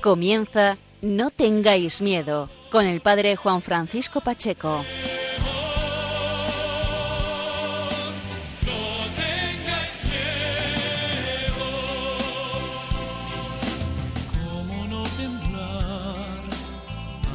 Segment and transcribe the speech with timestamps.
[0.00, 4.84] Comienza No tengáis miedo con el padre Juan Francisco Pacheco.
[14.40, 16.44] ¿Cómo no temblar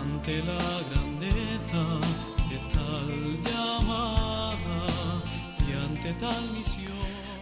[0.01, 0.57] ante la
[0.89, 1.83] grandeza
[2.49, 4.55] de tal llamada
[5.67, 6.93] y ante tal misión?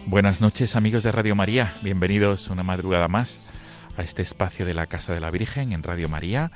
[0.06, 3.51] Buenas noches amigos de Radio María, bienvenidos una madrugada más
[3.96, 6.50] a este espacio de la Casa de la Virgen en Radio María.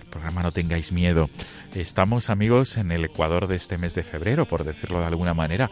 [0.00, 1.30] El programa No tengáis miedo.
[1.74, 5.70] Estamos amigos en el Ecuador de este mes de febrero, por decirlo de alguna manera.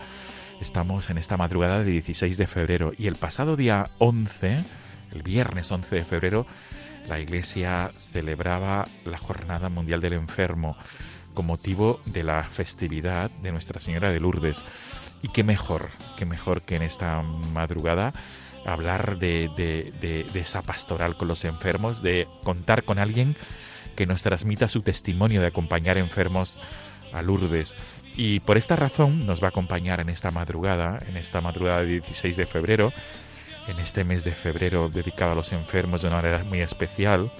[0.60, 4.62] Estamos en esta madrugada de 16 de febrero y el pasado día 11,
[5.12, 6.46] el viernes 11 de febrero,
[7.08, 10.76] la Iglesia celebraba la Jornada Mundial del Enfermo
[11.34, 14.62] con motivo de la festividad de Nuestra Señora de Lourdes.
[15.22, 18.12] Y qué mejor, qué mejor que en esta madrugada
[18.66, 23.36] hablar de, de, esa pastoral con los enfermos, de contar con alguien
[23.96, 26.58] que nos transmita su testimonio de acompañar enfermos
[27.12, 27.76] a Lourdes.
[28.16, 32.00] Y por esta razón nos va a acompañar en esta madrugada, en esta madrugada de
[32.00, 32.92] 16 de febrero,
[33.68, 37.32] en este mes de febrero dedicado a los enfermos de una manera muy especial,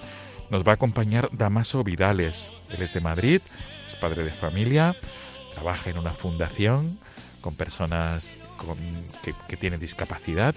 [0.50, 2.50] nos va a acompañar Damaso Vidales.
[2.70, 3.40] Él es de Madrid,
[3.86, 4.94] es padre de familia,
[5.54, 6.98] trabaja en una fundación
[7.40, 8.78] con personas con,
[9.22, 10.54] que, que tienen discapacidad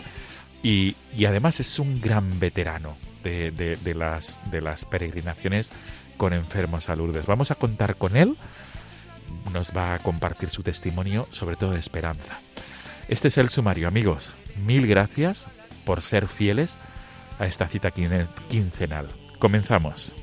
[0.63, 5.71] y, además es un gran veterano de, las, de las peregrinaciones
[6.17, 7.25] con enfermos a Lourdes.
[7.25, 8.35] Vamos a contar con él,
[9.53, 12.39] nos va a compartir su testimonio, sobre todo de esperanza.
[13.07, 14.31] Este es el sumario, amigos.
[14.65, 15.45] Mil gracias
[15.85, 16.77] por ser fieles
[17.39, 19.07] a esta cita quincenal.
[19.39, 20.15] Comenzamos.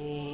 [0.00, 0.27] Oh.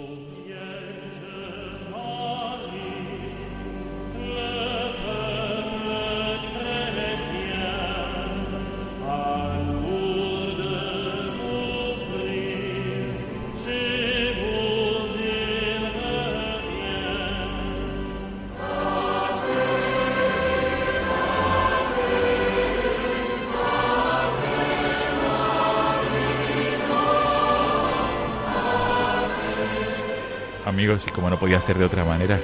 [30.84, 32.38] Amigos, y como no podía ser de otra manera,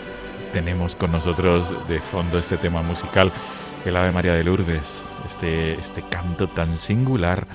[0.55, 3.31] tenemos con nosotros de fondo este tema musical,
[3.85, 7.47] el Ave María de Lourdes, este, este canto tan singular,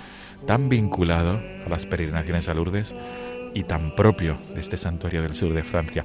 [0.45, 2.93] tan vinculado a las peregrinaciones a Lourdes
[3.55, 6.03] y tan propio de este santuario del sur de Francia.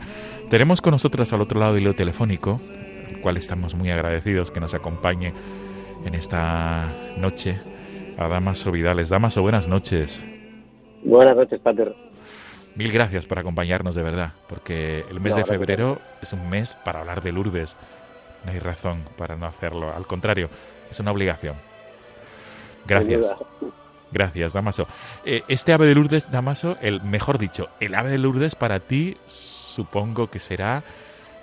[0.48, 2.58] Tenemos con nosotros al otro lado del hilo telefónico,
[3.06, 5.34] al cual estamos muy agradecidos que nos acompañe
[6.06, 6.88] en esta
[7.18, 7.58] noche,
[8.16, 9.10] a Damaso Vidales.
[9.10, 10.24] Damaso, buenas noches.
[11.04, 11.94] Buenas noches, Pater.
[12.76, 17.00] Mil gracias por acompañarnos de verdad, porque el mes de febrero es un mes para
[17.00, 17.76] hablar de Lourdes.
[18.44, 19.92] No hay razón para no hacerlo.
[19.94, 20.48] Al contrario,
[20.90, 21.56] es una obligación.
[22.86, 23.34] Gracias.
[24.12, 24.86] Gracias, Damaso.
[25.24, 29.16] Eh, este ave de Lourdes, Damaso, el mejor dicho, el ave de Lourdes para ti
[29.26, 30.82] supongo que será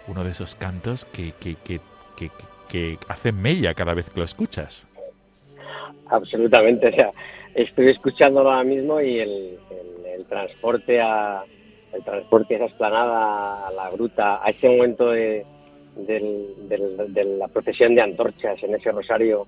[0.07, 1.79] uno de esos cantos que, que, que,
[2.15, 2.29] que,
[2.67, 4.85] que hacen mella cada vez que lo escuchas.
[6.09, 7.11] Absolutamente, o sea,
[7.53, 9.59] estoy escuchándolo ahora mismo y el
[10.27, 11.43] transporte a
[11.93, 15.45] el transporte a esa esplanada, a la gruta, a ese momento de,
[17.39, 19.47] la procesión de antorchas en ese rosario,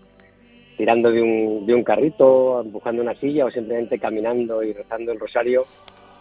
[0.78, 5.20] tirando de un, de un carrito, empujando una silla o simplemente caminando y rezando el
[5.20, 5.66] rosario,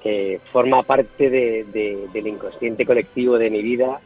[0.02, 4.00] que forma parte del inconsciente colectivo de mi vida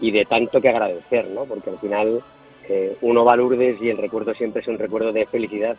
[0.00, 1.44] y de tanto que agradecer, ¿no?
[1.44, 2.22] Porque al final
[2.68, 5.76] eh, uno va a Lourdes y el recuerdo siempre es un recuerdo de felicidad.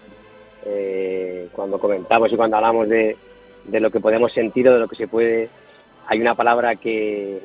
[0.66, 3.16] Eh, cuando comentamos y cuando hablamos de,
[3.66, 5.50] de lo que podemos sentir o de lo que se puede.
[6.08, 7.42] Hay una palabra que,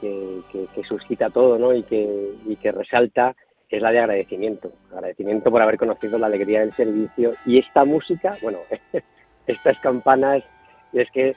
[0.00, 1.72] que, suscita todo ¿no?
[1.72, 3.34] y, que, y que resalta
[3.72, 4.70] es la de agradecimiento.
[4.92, 8.58] Agradecimiento por haber conocido la alegría del servicio y esta música, bueno,
[9.46, 10.44] estas campanas,
[10.92, 11.34] es que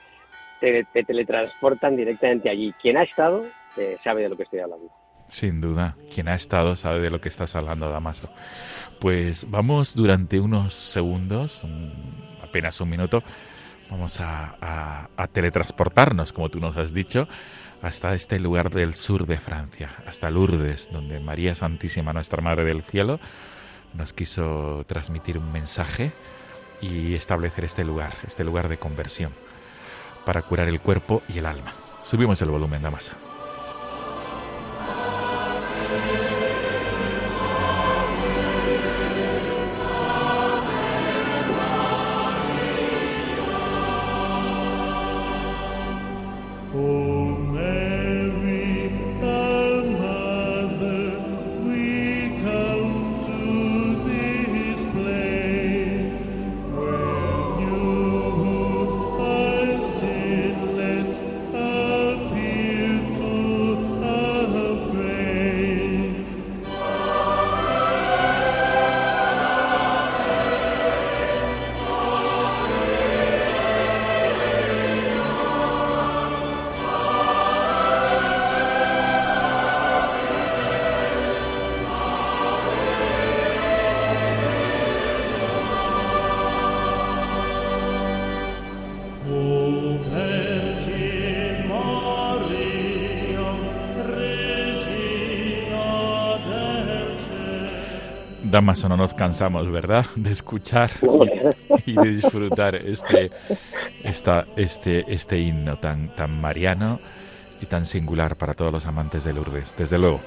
[0.59, 2.73] te, teletransportan directamente allí.
[2.81, 3.45] Quien ha estado
[3.77, 4.89] eh, sabe de lo que estoy hablando.
[5.27, 8.29] Sin duda, quien ha estado sabe de lo que estás hablando, Damaso.
[8.99, 11.65] Pues vamos durante unos segundos,
[12.43, 13.23] apenas un minuto,
[13.89, 17.27] vamos a, teletransportarnos, como tú nos has dicho,
[17.81, 22.81] hasta este lugar del sur de Francia, hasta Lourdes, donde María Santísima, nuestra Madre del
[22.83, 23.19] Cielo,
[23.93, 26.11] nos quiso transmitir un mensaje
[26.81, 29.31] y establecer este lugar, este lugar de conversión,
[30.25, 31.71] para curar el cuerpo y el alma.
[32.03, 33.34] Subimos el volumen, Damaso.
[98.55, 100.05] Damaso, no nos cansamos, ¿verdad?
[100.15, 100.89] De escuchar
[101.85, 103.29] y, de disfrutar este,
[104.01, 107.01] esta, este, este himno tan, tan mariano
[107.59, 110.21] y tan singular para todos los amantes de Lourdes, desde luego.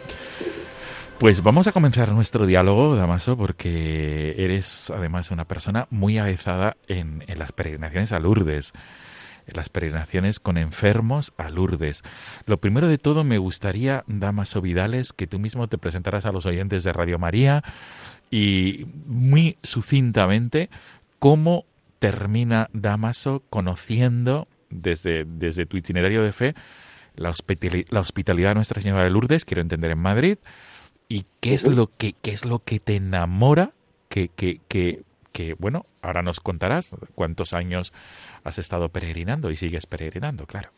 [1.19, 7.25] Pues vamos a comenzar nuestro diálogo, Damaso, porque eres además una persona muy avezada en,
[7.29, 8.75] en las peregrinaciones a Lourdes
[9.53, 12.03] las peregrinaciones con enfermos a Lourdes.
[12.47, 16.47] Lo primero de todo me gustaría, Damaso Vidales, que tú mismo te presentaras a los
[16.47, 17.63] oyentes de Radio María,
[18.31, 20.69] y muy sucintamente
[21.19, 21.65] cómo
[21.99, 26.55] termina Damaso conociendo desde, desde tu itinerario de fe
[27.19, 30.39] la, hospitalidad de Nuestra Señora de Lourdes, quiero entender en Madrid,
[31.09, 33.73] y qué es lo que, qué es lo que te enamora,
[34.09, 35.03] que, que, que,
[35.39, 37.93] que, bueno, ahora nos contarás cuántos años
[38.43, 40.71] has estado peregrinando y sigues peregrinando, claro.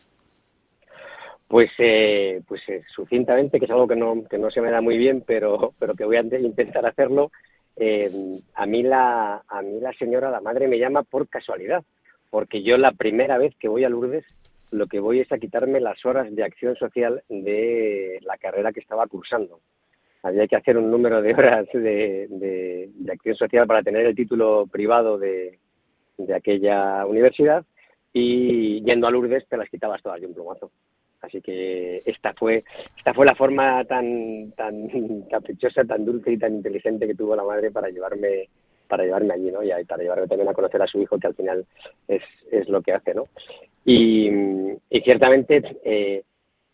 [1.49, 4.83] Pues, eh, pues eh, sucintamente, que es algo que no, que no se me da
[4.83, 7.33] muy bien, pero, pero que voy a intentar hacerlo.
[7.75, 8.11] Eh,
[8.55, 11.83] a mí la a mí la señora, la madre, me llama por casualidad,
[12.29, 14.27] porque yo la primera vez que voy a Lourdes,
[14.73, 18.81] lo que voy es a quitarme las horas de acción social de la carrera que
[18.81, 19.61] estaba cursando.
[20.22, 24.67] Había que hacer un número de horas de, de, acción social para tener el título
[24.70, 25.58] privado de,
[26.19, 27.64] de aquella universidad
[28.12, 30.70] y yendo a Lourdes te las quitabas todas de un plumazo.
[31.20, 32.64] Así que esta fue,
[32.96, 37.44] esta fue la forma tan, tan caprichosa, tan dulce y tan inteligente que tuvo la
[37.44, 38.49] madre para llevarme,
[38.88, 39.62] para llevarme allí, ¿no?
[39.62, 41.66] Y para llevarme también a conocer a su hijo, que al final
[42.08, 43.26] es, es lo que hace, ¿no?
[43.84, 44.31] Y,
[45.05, 46.23] ciertamente eh,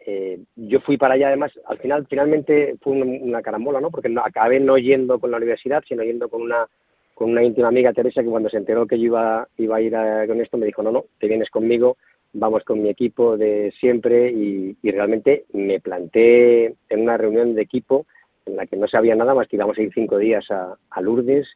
[0.09, 3.91] eh, yo fui para allá, además, al final, finalmente fue una, carambola, ¿no?
[3.91, 6.67] Porque no, acabé no yendo con la universidad, sino yendo con una
[7.15, 9.95] con una íntima amiga, Teresa, que cuando se enteró que yo iba, iba a ir
[10.29, 11.97] con esto, me dijo, no, no, te vienes conmigo,
[12.35, 18.07] vamos con mi equipo de siempre y, realmente me planté en una reunión de equipo
[18.45, 21.49] en la que no sabía nada más que íbamos a ir cinco días a, Lourdes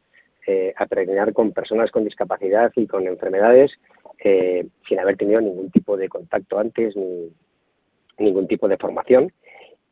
[0.47, 3.71] eh, a peregrinar con personas con discapacidad y con enfermedades
[4.23, 7.31] eh, sin haber tenido ningún tipo de contacto antes ni
[8.17, 9.31] ningún tipo de formación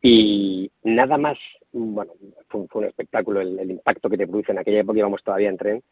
[0.02, 1.38] y nada más,
[1.74, 2.14] bueno,
[2.48, 5.84] fue, un espectáculo el, impacto que te produce en aquella época íbamos todavía en tren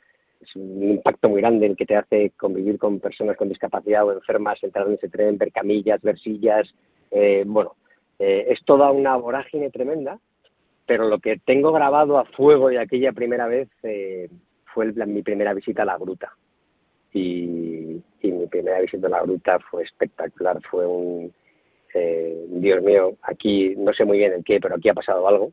[0.41, 4.13] es un impacto muy grande el que te hace convivir con personas con discapacidad o
[4.13, 6.74] enfermas, entrar en ese tren, ver camillas, ver sillas.
[7.12, 7.75] Eh, bueno,
[8.19, 10.19] eh, es toda una vorágine tremenda,
[10.86, 14.29] pero lo que tengo grabado a fuego de aquella primera vez eh,
[14.74, 16.31] fue mi primera visita a la gruta.
[17.13, 21.34] Y, mi primera visita a la gruta fue espectacular, fue un,
[21.94, 25.51] Dios mío, aquí no sé muy bien en qué, pero aquí ha pasado algo.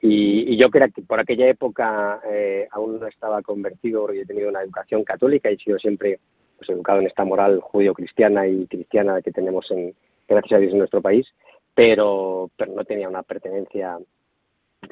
[0.00, 4.48] Y, yo creo que por aquella época eh, aún no estaba convertido, porque he tenido
[4.48, 6.20] una educación católica y he sido siempre
[6.58, 9.94] pues, educado en esta moral judío-cristiana y cristiana que tenemos, en,
[10.28, 11.26] gracias a Dios, en nuestro país,
[11.74, 13.98] pero, no tenía una pertenencia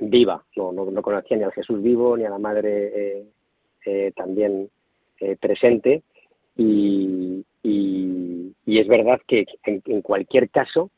[0.01, 3.27] viva, no, no, conocía ni al Jesús vivo ni a la Madre eh,
[3.87, 4.69] eh, también
[5.41, 6.03] presente.
[7.65, 10.91] Y, es verdad que en, en cualquier caso,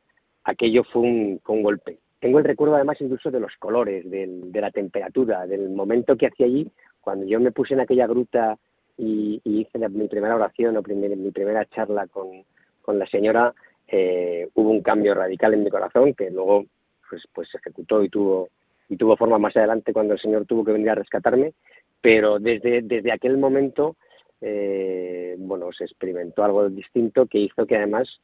[0.44, 1.98] aquello fue un, un golpe.
[2.20, 6.46] Tengo el recuerdo además incluso de los colores, de la temperatura, del momento que hacía
[6.46, 6.68] allí,
[7.00, 8.58] cuando yo me puse en aquella gruta
[8.98, 12.44] y, hice mi primera oración o mi primera charla con,
[12.82, 13.54] con la señora,
[13.86, 16.64] eh, hubo un cambio radical en mi corazón que luego
[17.08, 18.48] pues, pues se ejecutó y tuvo,
[18.88, 21.52] y tuvo forma más adelante cuando el Señor tuvo que venir a rescatarme,
[22.00, 23.96] pero desde, desde aquel momento
[24.40, 28.20] eh, bueno, se experimentó algo distinto que hizo que además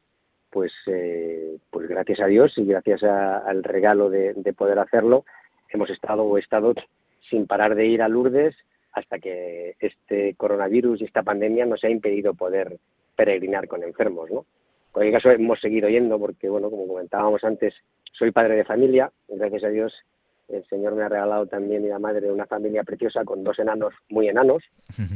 [0.51, 5.25] pues, eh, pues gracias a Dios y gracias al regalo de, poder hacerlo,
[5.71, 6.75] hemos estado o estado
[7.31, 8.55] sin parar de ir a Lourdes
[8.93, 12.77] hasta que este coronavirus y esta pandemia nos ha impedido poder
[13.17, 14.41] peregrinar con enfermos, ¿no?
[14.41, 17.75] En cualquier caso, hemos seguido yendo porque, bueno, como comentábamos antes,
[18.13, 19.95] soy padre de familia, gracias a Dios
[20.53, 23.95] el Señor me ha regalado también y la madre una familia preciosa con dos enanos
[24.09, 24.63] muy enanos,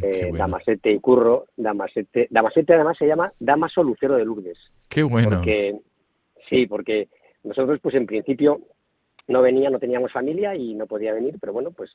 [0.03, 1.47] eh, Damasete y Curro.
[1.57, 4.59] Damasete, Damasete además se llama Damaso Lucero de Lourdes.
[4.89, 5.43] Qué bueno.
[6.49, 7.09] sí, porque
[7.45, 8.61] nosotros pues en principio
[9.29, 11.91] no venía, no teníamos familia y no podía venir, pero bueno, pues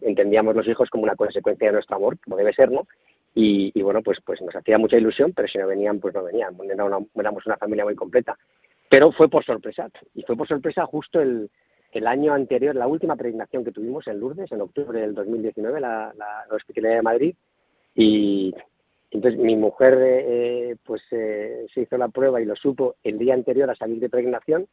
[0.00, 2.86] entendíamos los hijos como una consecuencia de nuestro amor, como debe ser, ¿no?
[3.36, 6.56] Y, bueno, pues, pues nos hacía mucha ilusión, pero si no venían, pues no venían.
[7.16, 8.38] éramos una familia muy completa.
[8.88, 11.50] Pero fue por sorpresa, y fue por sorpresa justo el,
[11.94, 16.12] el año anterior, la última peregrinación que tuvimos en Lourdes, en octubre del 2019, la,
[16.16, 17.34] la, Hospitalidad de Madrid,
[17.94, 18.52] y
[19.12, 23.34] entonces mi mujer eh, pues eh, se hizo la prueba y lo supo el día
[23.34, 24.66] anterior a salir de peregrinación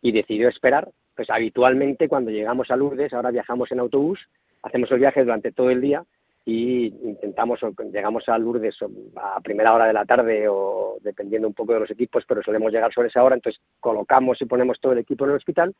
[0.00, 0.90] y decidió esperar.
[1.16, 4.20] Pues habitualmente cuando llegamos a Lourdes, ahora viajamos en autobús,
[4.62, 6.04] hacemos el viaje durante todo el día
[6.50, 7.60] y intentamos,
[7.92, 8.76] llegamos a Lourdes
[9.14, 12.72] a primera hora de la tarde o dependiendo un poco de los equipos, pero solemos
[12.72, 15.72] llegar sobre esa hora, entonces colocamos y ponemos todo el equipo en el hospital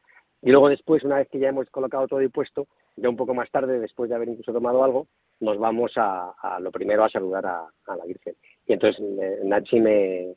[0.42, 3.34] y luego después, una vez que ya hemos colocado todo y puesto, ya un poco
[3.34, 5.08] más tarde, después de haber incluso tomado algo,
[5.40, 8.36] nos vamos a, lo primero a saludar a, la Virgen.
[8.64, 9.04] Y entonces
[9.42, 10.34] Nachi me,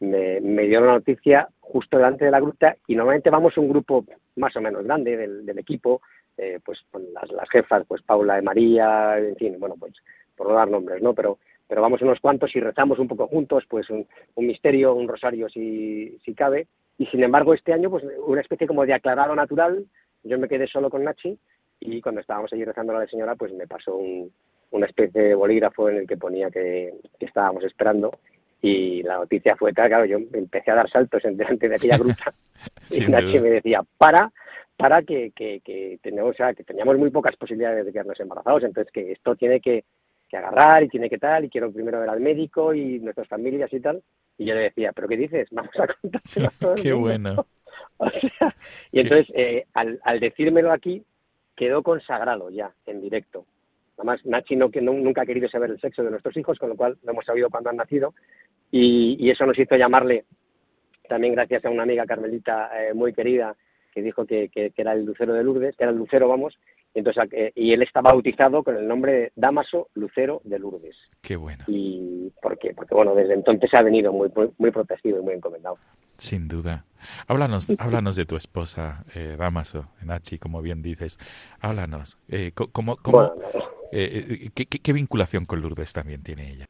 [0.00, 4.56] me, dio la noticia justo delante de la gruta y normalmente vamos un grupo más
[4.56, 6.00] o menos grande del, equipo,
[6.36, 6.78] eh, pues
[7.12, 9.94] las, las, jefas, pues Paula de María, en fin, bueno, pues
[10.36, 11.14] por no dar nombres, ¿no?
[11.14, 11.38] Pero,
[11.68, 15.48] pero vamos unos cuantos y rezamos un poco juntos, pues un, un misterio, un rosario
[15.48, 16.66] si, si cabe,
[16.98, 19.84] y sin embargo, este año, pues una especie como de aclarado natural,
[20.22, 21.38] yo me quedé solo con Nachi
[21.80, 24.32] y cuando estábamos allí rezando a la señora, pues me pasó un,
[24.70, 28.12] una especie de bolígrafo en el que ponía que, estábamos esperando.
[28.62, 31.98] Y la noticia fue tal, claro, yo empecé a dar saltos en delante de aquella
[31.98, 32.32] gruta
[32.90, 34.32] y Nachi me decía, para,
[34.76, 39.12] para que, que, que, tenemos, que teníamos muy pocas posibilidades de quedarnos embarazados, entonces que
[39.12, 39.84] esto tiene que,
[40.28, 43.72] que agarrar y tiene que tal, y quiero primero ver al médico y nuestras familias
[43.72, 44.02] y tal.
[44.36, 45.48] Y yo le decía, ¿pero qué dices?
[45.52, 47.46] Vamos a contárselo a Qué bueno.
[48.92, 51.04] y entonces, eh, al, al decírmelo aquí,
[51.54, 53.46] quedó consagrado ya, en directo.
[53.96, 56.76] Además, Nachi no, que nunca ha querido saber el sexo de nuestros hijos, con lo
[56.76, 58.12] cual no hemos sabido cuándo han nacido.
[58.72, 60.24] Y, y eso nos hizo llamarle,
[61.08, 63.54] también gracias a una amiga carmelita eh, muy querida,
[63.94, 66.58] que dijo que, que, que, era el lucero de Lourdes, que era el lucero, vamos,
[66.94, 70.96] entonces, eh, y él está bautizado con el nombre de Damaso Lucero de Lourdes.
[71.22, 71.64] Qué bueno.
[71.66, 72.72] ¿Y por qué?
[72.72, 75.76] Porque, bueno, desde entonces ha venido muy, muy, protegido y muy encomendado.
[76.18, 76.84] Sin duda.
[77.26, 81.18] Háblanos, háblanos de tu esposa, eh, Damaso, Nachi, como bien dices.
[81.60, 82.16] Háblanos.
[82.28, 83.32] Eh, ¿cómo, cómo,
[83.90, 86.66] eh, ¿qué, qué, vinculación con Lourdes también tiene ella?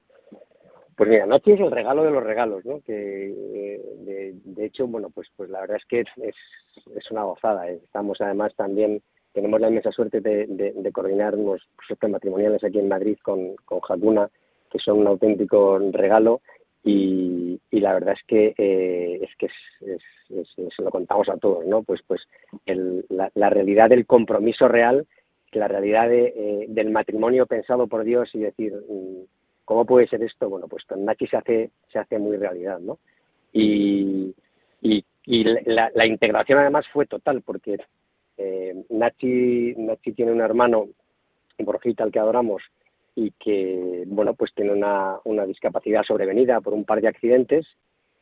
[0.97, 2.81] Pues mira, Nachi es el regalo de los regalos, ¿no?
[2.81, 6.35] Que, de, de, hecho, bueno, pues, pues la verdad es que es,
[6.97, 7.69] es una gozada.
[7.69, 9.03] Estamos además también
[9.35, 13.81] tenemos la inmensa suerte de, de, coordinar unos proyectos matrimoniales aquí en Madrid con, con
[14.71, 16.41] que son un auténtico regalo
[16.85, 19.49] y, y la verdad es que eh, es que
[20.77, 21.83] se lo contamos a todos, ¿no?
[21.83, 22.23] Pues pues
[22.67, 25.07] el, la, realidad del compromiso real,
[25.53, 29.25] la realidad de, eh, del matrimonio pensado por Dios y decir mm,
[29.65, 32.99] cómo puede ser esto, bueno, pues con Nachi se hace se hace muy realidad, ¿no?
[33.53, 34.35] Y,
[34.81, 37.79] y, y la, la integración además fue total porque
[38.37, 40.89] eh, Nachi, Nachi tiene un hermano,
[41.59, 42.63] Borjita, al que adoramos,
[43.15, 47.67] y que, bueno, pues tiene una, una discapacidad sobrevenida por un par de accidentes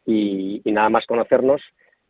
[0.04, 1.62] y, nada más conocernos,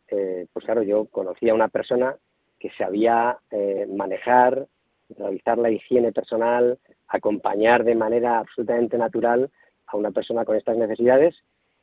[0.09, 2.15] eh, pues claro, yo conocía a una persona
[2.59, 4.67] que sabía eh, manejar,
[5.17, 9.49] realizar la higiene personal, acompañar de manera absolutamente natural
[9.87, 11.35] a una persona con estas necesidades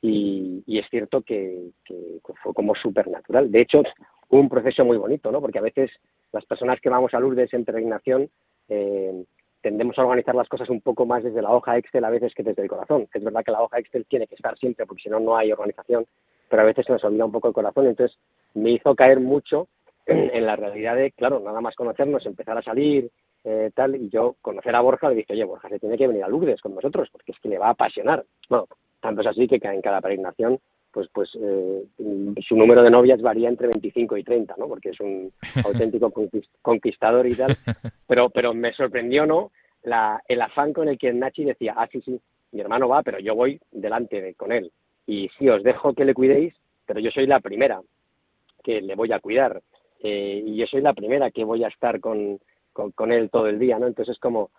[0.02, 3.50] y, es cierto que, que fue como supernatural.
[3.50, 3.82] De hecho,
[4.30, 5.40] un proceso muy bonito, ¿no?
[5.40, 5.90] Porque a veces
[6.32, 8.30] las personas que vamos a Lourdes en peregrinación
[8.68, 9.24] eh,
[9.60, 12.42] tendemos a organizar las cosas un poco más desde la hoja Excel a veces que
[12.42, 13.08] desde el corazón.
[13.12, 15.52] Es verdad que la hoja Excel tiene que estar siempre porque si no, no hay
[15.52, 16.06] organización,
[16.48, 17.86] pero a veces se nos olvida un poco el corazón.
[17.86, 18.16] Entonces
[18.54, 19.68] me hizo caer mucho
[20.06, 23.10] en, la realidad de, claro, nada más conocernos, empezar a salir,
[23.42, 26.22] eh, tal, y yo conocer a Borja le dije, oye, Borja se tiene que venir
[26.22, 28.24] a Lourdes con nosotros porque es que le va a apasionar.
[28.48, 28.68] Bueno,
[29.00, 30.58] tanto es así que en cada peregrinación
[30.92, 31.84] pues pues eh,
[32.46, 34.66] su número de novias varía entre 25 y 30, ¿no?
[34.66, 35.32] Porque es un
[35.64, 36.12] auténtico
[36.62, 37.56] conquistador y tal.
[38.06, 39.52] Pero pero me sorprendió, ¿no?
[39.84, 42.20] La, el afán con el que Nachi decía, ah, sí, sí,
[42.52, 44.72] mi hermano va, pero yo voy delante de, con él.
[45.06, 46.54] Y sí, os dejo que le cuidéis,
[46.86, 47.80] pero yo soy la primera
[48.62, 49.62] que le voy a cuidar.
[50.02, 52.40] Eh, y yo soy la primera que voy a estar con,
[52.72, 53.86] con, él todo el día, ¿no?
[53.86, 54.50] Entonces es como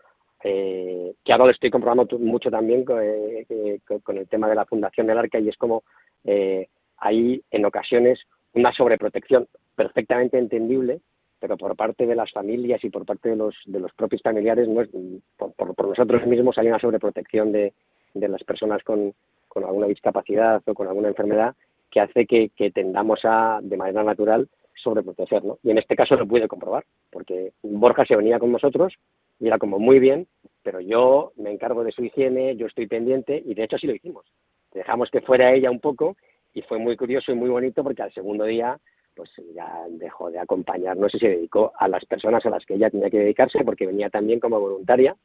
[0.44, 5.08] eh, que ahora lo estoy comprobando mucho también eh, con, el tema de la Fundación
[5.08, 5.84] del Arca y es como
[6.24, 6.68] eh,
[6.98, 8.20] hay en ocasiones
[8.54, 11.00] una sobreprotección perfectamente entendible,
[11.40, 14.68] pero por parte de las familias y por parte de los, de los propios familiares,
[14.68, 14.90] no es,
[15.38, 17.74] por, nosotros mismos hay una sobreprotección de,
[18.14, 19.14] de las personas con,
[19.48, 21.56] con, alguna discapacidad o con alguna enfermedad
[21.90, 25.60] que hace que, que tendamos a, de manera natural, sobreproteger, ¿no?
[25.64, 28.94] Y en este caso lo pude comprobar, porque Borja se venía con nosotros
[29.42, 30.28] y era como muy bien,
[30.64, 33.96] pero yo me encargo de su higiene, yo estoy pendiente y de hecho así lo
[33.96, 34.26] hicimos.
[34.72, 36.16] Dejamos que fuera ella un poco
[36.54, 38.80] y fue muy curioso y muy bonito porque al segundo día
[39.16, 42.90] pues ya dejó de acompañarnos y se dedicó a las personas a las que ella
[42.90, 45.16] tenía que dedicarse porque venía también como voluntaria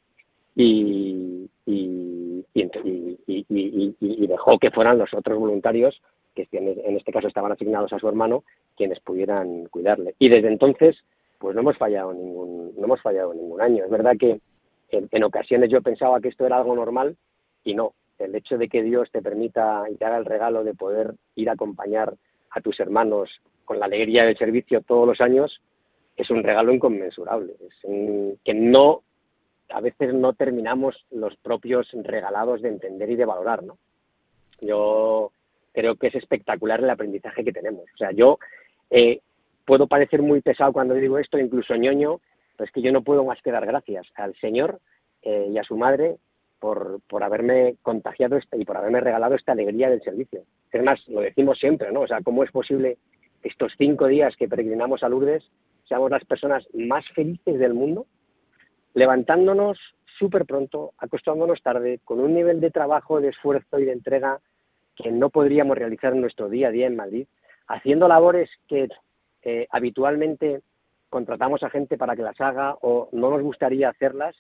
[0.56, 6.00] y, y, y dejó que fueran los otros voluntarios
[6.44, 8.44] que en este caso estaban asignados a su hermano,
[8.76, 10.14] quienes pudieran cuidarle.
[10.18, 11.02] Y desde entonces,
[11.38, 13.85] pues no hemos fallado ningún, no hemos fallado ningún año.
[13.85, 14.40] Es verdad que
[14.90, 17.16] en, ocasiones yo pensaba que esto era algo normal
[17.64, 17.95] y no.
[18.19, 21.50] El hecho de que Dios te permita y te haga el regalo de poder ir
[21.50, 22.14] a acompañar
[22.50, 23.31] a tus hermanos
[23.64, 25.61] con la alegría del servicio todos los años
[26.16, 27.55] es un regalo inconmensurable.
[27.83, 29.02] Que no,
[29.69, 33.76] a veces no terminamos los propios regalados de entender y de valorar, ¿no?
[34.61, 35.33] Yo
[35.73, 37.85] creo que es espectacular el aprendizaje que tenemos.
[37.95, 38.38] O sea, yo
[38.88, 39.21] eh,
[39.66, 42.20] puedo parecer muy pesado cuando digo esto, incluso ñoño,
[42.56, 44.80] pero es que yo no puedo más que dar gracias al Señor
[45.23, 46.16] eh, y a su madre
[46.58, 50.42] por, por haberme contagiado y por haberme regalado esta alegría del servicio.
[50.73, 52.00] Además, lo decimos siempre, ¿no?
[52.00, 52.96] O sea, ¿cómo es posible
[53.42, 55.44] estos cinco días que peregrinamos a Lourdes
[55.88, 58.06] seamos las personas más felices del mundo,
[58.94, 59.78] levantándonos
[60.18, 64.41] súper pronto, acostándonos tarde, con un nivel de trabajo, de esfuerzo y de entrega
[64.97, 67.26] que no podríamos realizar en nuestro día a día en Madrid,
[67.69, 68.88] haciendo labores que
[69.49, 70.61] eh, habitualmente
[71.09, 74.35] contratamos a gente para que las haga o no nos gustaría hacerlas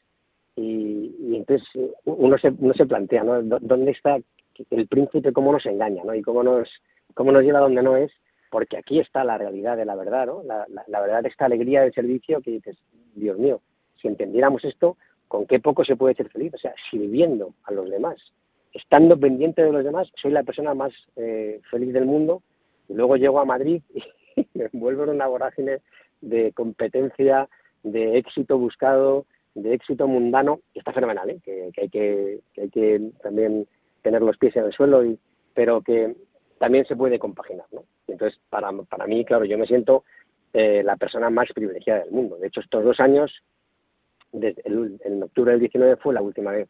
[0.56, 1.68] y, entonces
[2.04, 3.40] uno se, uno se plantea, ¿no?
[3.40, 4.18] ¿Dónde está
[4.70, 6.02] el príncipe, cómo nos engaña.
[6.16, 6.68] Y cómo nos,
[7.14, 8.10] cómo nos lleva donde no es,
[8.50, 10.42] porque aquí está la realidad de la verdad, ¿no?
[10.42, 12.76] La, la verdad de esta alegría del servicio que dices,
[13.14, 13.60] Dios mío,
[14.02, 14.96] si entendiéramos esto,
[15.28, 16.52] ¿con qué poco se puede ser feliz?
[16.54, 18.16] O sea, sirviendo a los demás,
[18.72, 22.42] estando pendiente de los demás, soy la persona más eh, feliz del mundo.
[22.88, 24.02] Y luego llego a Madrid y
[24.54, 25.80] me envuelvo en una vorágine
[26.20, 27.48] de competencia,
[27.82, 31.40] de éxito buscado, de éxito mundano, y está fenomenal, ¿eh?
[31.42, 33.66] que, hay que, también
[34.02, 35.18] tener los pies en el suelo, y,
[35.54, 36.14] pero que
[36.58, 37.66] también se puede compaginar.
[37.72, 37.84] ¿no?
[38.08, 40.04] Entonces, para, para mí, claro, yo me siento
[40.52, 42.36] eh, la persona más privilegiada del mundo.
[42.36, 43.32] De hecho, estos dos años,
[44.32, 46.68] en octubre del 19 fue la última vez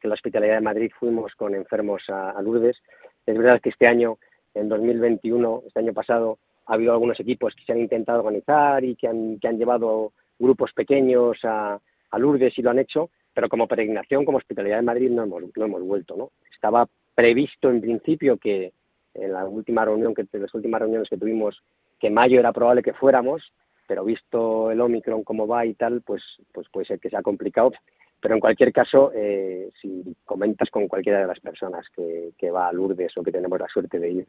[0.00, 2.76] que en la Hospitalidad de Madrid fuimos con enfermos a, Lourdes.
[3.24, 4.18] Es verdad que este año,
[4.54, 8.96] en 2021, este año pasado, ha habido algunos equipos que se han intentado organizar y
[8.96, 11.78] que han, que han llevado grupos pequeños a,
[12.10, 15.42] a, Lourdes y lo han hecho, pero como peregrinación, como Hospitalidad de Madrid, no hemos,
[15.56, 16.16] no hemos vuelto.
[16.16, 16.30] ¿no?
[16.52, 18.72] Estaba previsto en principio que
[19.14, 21.62] en la última que las últimas reuniones que tuvimos
[21.98, 23.50] que mayo era probable que fuéramos
[23.88, 27.72] pero visto el Omicron cómo va y tal pues pues puede ser que sea complicado
[28.20, 32.72] pero en cualquier caso, eh, si comentas con cualquiera de las personas que, va a
[32.72, 34.26] Lourdes o que tenemos la suerte de ir,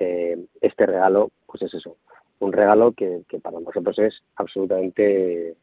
[0.00, 1.96] eh, este regalo, pues es eso,
[2.40, 5.54] un regalo que, para nosotros es absolutamente,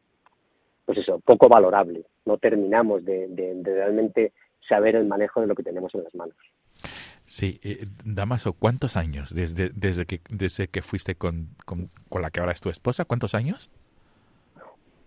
[0.86, 2.06] pues eso, poco valorable.
[2.26, 3.28] No terminamos de,
[3.64, 4.32] realmente
[4.68, 6.36] saber el manejo de lo que tenemos en las manos.
[7.26, 12.30] Sí, eh, Damaso, ¿cuántos años desde, desde, que, desde que fuiste con, con, con la
[12.30, 13.06] que ahora es tu esposa?
[13.06, 13.70] ¿Cuántos años?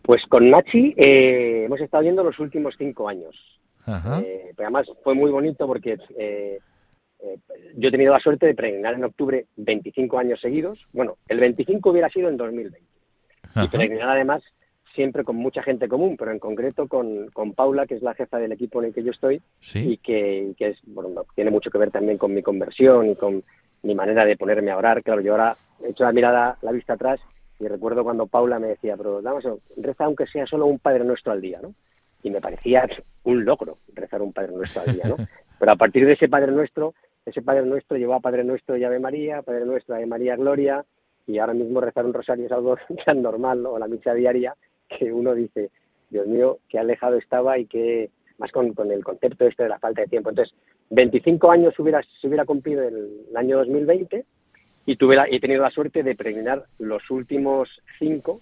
[0.03, 3.37] Pues con Nachi eh, hemos estado viendo los últimos cinco años.
[3.87, 5.99] Eh, pero además fue muy bonito porque
[7.23, 7.39] eh,
[7.77, 10.87] yo he tenido la suerte de peregrinar en octubre 25 años seguidos.
[10.93, 12.81] Bueno, el 25 hubiera sido en 2020.
[13.57, 14.43] Y peregrinar además
[14.95, 18.39] siempre con mucha gente común, pero en concreto con, con Paula, que es la jefa
[18.39, 19.41] del equipo en el que yo estoy,
[19.75, 23.43] y que, que es, bueno, tiene mucho que ver también con mi conversión y con
[23.83, 25.03] mi manera de ponerme a orar.
[25.03, 27.21] Claro, yo ahora he hecho la mirada, la vista atrás
[27.61, 31.33] y recuerdo cuando Paula me decía, pero Damaso, reza aunque sea solo un Padre Nuestro
[31.33, 31.75] al día, ¿no?
[32.23, 32.89] Y me parecía
[33.25, 35.17] un logro rezar un Padre Nuestro al día, ¿no?
[35.59, 36.95] Pero a partir de ese Padre Nuestro,
[37.27, 40.85] ese Padre Nuestro llevó a Padre Nuestro y Ave María, Padre Nuestro Ave María Gloria,
[41.27, 44.55] y ahora mismo rezar un rosario es algo tan normal, o la misa diaria,
[44.89, 45.71] que uno dice,
[46.09, 49.79] Dios mío, qué alejado estaba y qué, más con, con el concepto este de la
[49.79, 50.31] falta de tiempo.
[50.31, 50.55] Entonces,
[50.91, 54.25] 25 años hubiera, se hubiera cumplido el, año 2020
[54.87, 58.41] y tuve la- he tenido la suerte de peregrinar los últimos cinco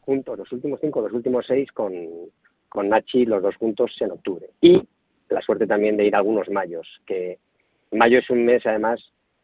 [0.00, 1.92] juntos, los últimos cinco, los últimos seis con,
[2.68, 4.48] con Nachi, los dos juntos en octubre.
[4.60, 4.82] Y
[5.28, 7.38] la suerte también de ir a algunos mayos, que
[7.92, 9.00] mayo es un mes además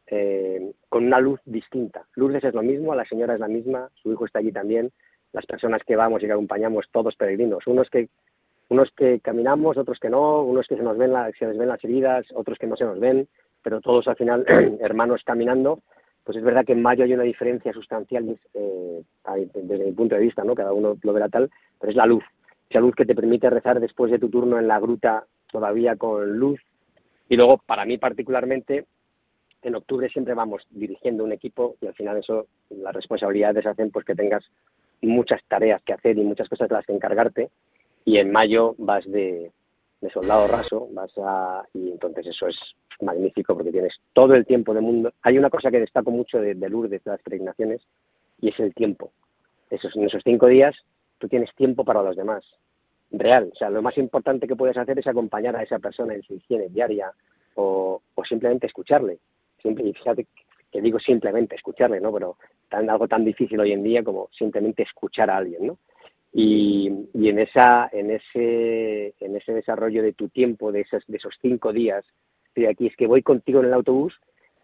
[0.07, 2.05] eh, con una luz distinta.
[2.16, 4.90] Lourdes es lo mismo, la señora es la misma, su hijo está allí también,
[5.33, 8.09] las personas que vamos y que acompañamos, todos peregrinos, unos que
[8.68, 11.68] unos que caminamos, otros que no, unos que se nos ven la- se les ven
[11.68, 13.28] las heridas, otros que no se nos ven,
[13.62, 14.44] pero todos al final
[14.81, 15.81] hermanos caminando,
[16.24, 19.02] pues es verdad que en mayo hay una diferencia sustancial eh,
[19.55, 20.55] desde mi punto de vista, ¿no?
[20.55, 21.50] Cada uno lo verá tal,
[21.81, 22.24] pero es la luz,
[22.70, 26.38] esa luz que te permite rezar después de tu turno en la gruta todavía con
[26.38, 26.61] luz.
[27.28, 28.87] Y luego, para mí particularmente,
[29.62, 34.04] en octubre siempre vamos dirigiendo un equipo y al final eso, las responsabilidades hacen pues
[34.04, 34.44] que tengas
[35.00, 37.50] muchas tareas que hacer y muchas cosas de las que encargarte
[38.04, 39.52] y en mayo vas de,
[40.00, 42.58] de soldado raso, vas a, y entonces eso es
[43.00, 45.12] magnífico porque tienes todo el tiempo del mundo.
[45.22, 47.82] Hay una cosa que destaco mucho de, de Lourdes, de las peregrinaciones,
[48.40, 49.12] y es el tiempo.
[49.70, 50.74] Esos, en esos cinco días
[51.18, 52.44] tú tienes tiempo para los demás,
[53.12, 53.51] real.
[53.53, 56.35] O sea, lo más importante que puedes hacer es acompañar a esa persona en su
[56.35, 57.12] higiene diaria
[57.55, 59.18] o, o simplemente escucharle.
[59.62, 60.27] Simple, y fíjate
[60.72, 62.12] que digo simplemente escucharle, ¿no?
[62.12, 62.37] Pero
[62.68, 65.79] tan, algo tan difícil hoy en día como simplemente escuchar a alguien, ¿no?
[66.33, 71.18] Y, y en esa en ese en ese desarrollo de tu tiempo de esos de
[71.18, 72.07] esos cinco días
[72.46, 74.18] estoy aquí es que voy contigo en el autobús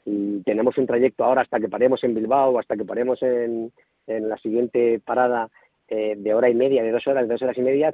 [0.07, 3.71] y tenemos un trayecto ahora hasta que paremos en Bilbao hasta que paremos en,
[4.07, 5.51] en la siguiente parada
[5.89, 7.93] eh, de hora y media de dos horas de dos horas y media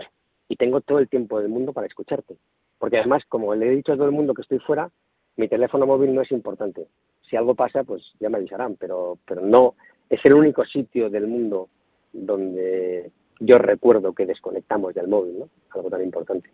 [0.54, 2.36] y tengo todo el tiempo del mundo para escucharte
[2.78, 4.88] porque además como le he dicho a todo el mundo que estoy fuera
[5.36, 6.86] mi teléfono móvil no es importante
[7.28, 9.74] si algo pasa pues ya me avisarán pero pero no
[10.08, 11.68] es el único sitio del mundo
[12.12, 15.48] donde yo recuerdo que desconectamos del móvil, ¿no?
[15.70, 16.50] Algo tan importante.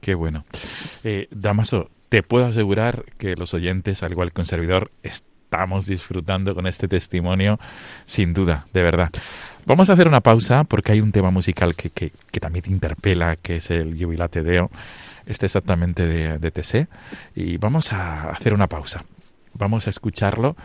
[0.00, 0.44] Qué bueno.
[1.04, 4.90] Eh, Damaso, te puedo asegurar que los oyentes, al igual que un servidor,
[5.46, 7.60] estamos disfrutando con este testimonio,
[8.04, 9.10] sin duda, de verdad.
[9.64, 12.70] Vamos a hacer una pausa porque hay un tema musical que, que, que también te
[12.70, 14.70] interpela, que es el Jubilate Deo,
[15.24, 16.88] este exactamente de, de TC,
[17.36, 19.04] y vamos a hacer una pausa.
[19.54, 20.56] Vamos a escucharlo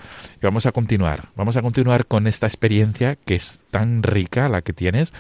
[0.41, 1.29] y vamos a continuar.
[1.35, 5.13] Vamos a continuar con esta experiencia que es tan rica la que tienes,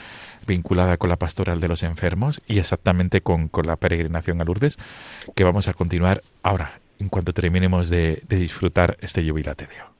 [0.47, 4.77] vinculada con la pastoral de los enfermos y exactamente con, con la peregrinación a Lourdes,
[5.35, 9.90] que vamos a continuar ahora, en cuanto terminemos de, disfrutar este Jubilate Deo.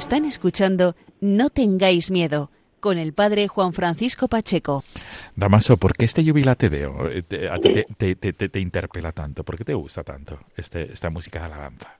[0.00, 2.48] Están escuchando No tengáis miedo
[2.80, 4.82] con el padre Juan Francisco Pacheco.
[5.36, 8.60] Damaso, ¿por qué este Jubilate Deo eh, te, a ti te, te, te, te, te
[8.60, 9.44] interpela tanto?
[9.44, 11.98] ¿Por qué te gusta tanto este, esta música de alabanza?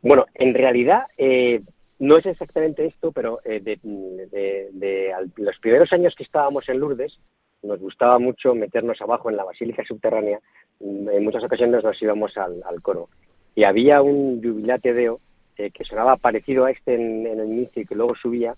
[0.00, 1.60] Bueno, en realidad eh,
[1.98, 6.66] no es exactamente esto, pero eh, de, de, de al, los primeros años que estábamos
[6.70, 7.18] en Lourdes
[7.62, 10.40] nos gustaba mucho meternos abajo en la basílica subterránea.
[10.80, 13.10] En muchas ocasiones nos íbamos al, al coro.
[13.54, 15.20] Y había un Jubilate Deo
[15.62, 18.54] eh, que sonaba parecido a este en, en el inicio y que luego subía,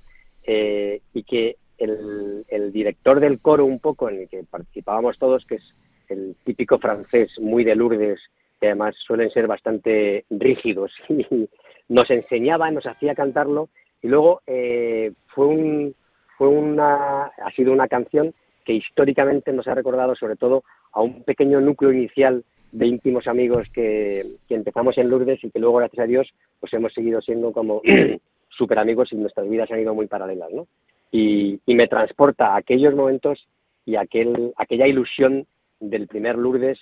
[0.46, 5.56] eh, y que el, director del coro un poco en el que participábamos todos, que
[5.56, 5.74] es
[6.08, 8.20] el típico francés muy de Lourdes,
[8.60, 11.48] que además suelen ser bastante rígidos, y
[11.88, 13.68] nos enseñaba, nos hacía cantarlo,
[14.02, 15.94] y luego eh, fue un,
[16.38, 21.22] fue una, ha sido una canción que históricamente nos ha recordado sobre todo a un
[21.22, 26.02] pequeño núcleo inicial de íntimos amigos que, que empezamos en Lourdes y que luego, gracias
[26.02, 27.80] a Dios, pues hemos seguido siendo como
[28.48, 30.66] súper amigos y nuestras vidas han ido muy paralelas, ¿no?
[31.12, 33.46] Y, me transporta a aquellos momentos
[33.86, 35.46] y aquel, aquella ilusión
[35.78, 36.80] del primer Lourdes.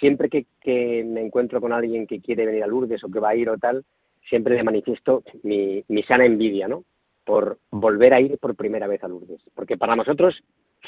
[0.00, 3.30] Siempre que, que, me encuentro con alguien que quiere venir a Lourdes o que va
[3.30, 3.84] a ir o tal,
[4.28, 6.82] siempre le manifiesto mi, mi sana envidia, ¿no?
[7.24, 9.40] Por volver a ir por primera vez a Lourdes.
[9.54, 10.42] Porque para nosotros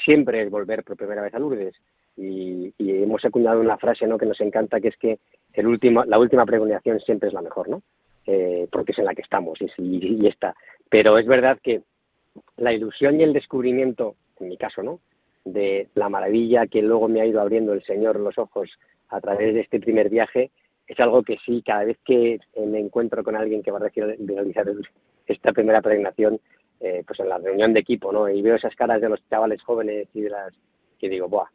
[0.05, 1.77] siempre es volver por primera vez a Lourdes.
[2.17, 4.19] Y, hemos acuñado una frase ¿no?
[4.19, 5.19] que nos encanta, que es que
[5.55, 7.83] el último, la última pregonación siempre es la mejor, ¿no?
[8.27, 10.55] Eh, porque es en la que estamos y, y, está.
[10.89, 11.83] Pero es verdad que
[12.57, 15.01] la ilusión y el descubrimiento, en mi caso, ¿no?
[15.45, 18.71] De la maravilla que luego me ha ido abriendo el Señor los ojos
[19.09, 20.53] a través de este primer viaje,
[20.87, 24.67] es algo que sí, cada vez que me encuentro con alguien que va a realizar
[25.27, 26.41] esta primera pregnación,
[26.81, 28.29] eh, pues en la reunión de equipo, ¿no?
[28.29, 30.53] Y veo esas caras de los chavales jóvenes y de las
[30.99, 31.49] que digo, ¡buah!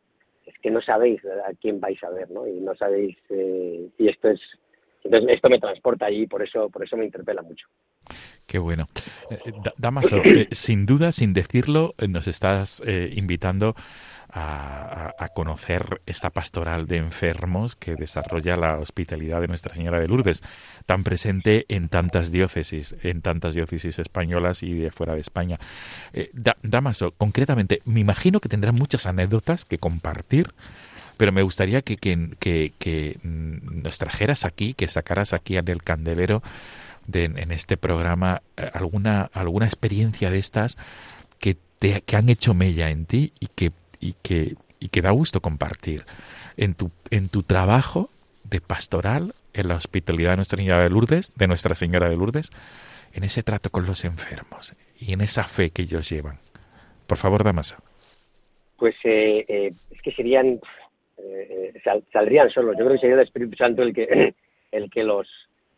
[0.48, 2.48] Es que no sabéis a quién vais a ver, ¿no?
[2.48, 4.40] Y no sabéis, eh, y esto es,
[5.04, 7.68] entonces esto me transporta allí, por eso, por eso me interpela mucho.
[8.48, 8.86] Qué bueno.
[9.30, 12.82] Eh, Damaso, sin duda, sin decirlo, nos estás
[13.14, 13.76] invitando
[14.30, 20.42] a, conocer esta pastoral de enfermos que desarrolla la hospitalidad de Nuestra Señora de Lourdes,
[20.88, 25.60] tan presente en tantas diócesis, en tantas diócesis españolas y de fuera de España.
[26.14, 26.32] Eh,
[26.64, 30.54] Damaso, concretamente, me imagino que tendrán muchas anécdotas que compartir
[31.18, 36.44] pero me gustaría que, que, nos trajeras aquí, que sacaras aquí en el candelero
[37.08, 40.78] de, en este programa eh, alguna, alguna experiencia de estas
[41.40, 45.12] que, te, que han hecho mella en ti y que y que, y que da
[45.12, 46.04] gusto compartir
[46.58, 48.10] en tu, en tu trabajo
[48.44, 52.52] de pastoral, en la hospitalidad de Nuestra Señora de Lourdes, de Nuestra Señora de Lourdes,
[53.14, 56.38] en ese trato con los enfermos y en esa fe que ellos llevan.
[57.08, 57.78] Por favor, Damasa.
[58.78, 60.60] Pues eh, eh, es que serían,
[61.18, 61.74] eh,
[62.12, 62.76] saldrían solos.
[62.78, 64.36] Yo creo que sería el Espíritu Santo el que,
[64.72, 65.28] el que los,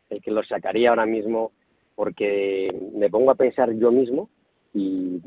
[0.10, 1.52] el que los sacaría ahora mismo,
[1.96, 4.30] porque me pongo a pensar yo mismo
[4.74, 5.22] y,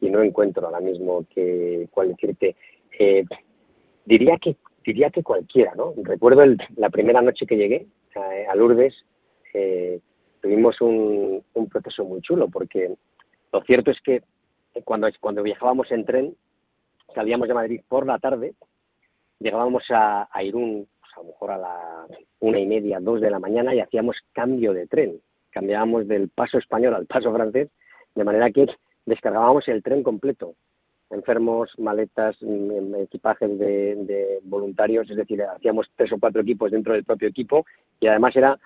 [0.00, 2.56] no encuentro ahora mismo que cuál decirte.
[2.98, 3.24] Eh,
[4.04, 5.94] diría que diría que cualquiera, ¿no?
[6.02, 6.42] Recuerdo
[6.76, 7.86] la primera noche que llegué
[8.48, 8.94] a, Lourdes,
[9.54, 10.00] eh,
[10.40, 12.94] tuvimos un, proceso muy chulo, porque
[13.52, 14.22] lo cierto es que
[14.84, 16.34] cuando, cuando viajábamos en tren,
[17.14, 18.54] salíamos de Madrid por la tarde,
[19.38, 22.06] llegábamos a, Irún pues, a lo mejor a la
[22.40, 25.20] una y media, dos de la mañana y hacíamos cambio de tren.
[25.50, 27.68] Cambiábamos del paso español al paso francés
[28.14, 28.66] de manera que
[29.06, 30.54] descargábamos el tren completo,
[31.10, 37.04] enfermos, maletas, mm, equipajes de, voluntarios, es decir, hacíamos tres o cuatro equipos dentro del
[37.04, 37.66] propio equipo
[37.98, 38.58] y además era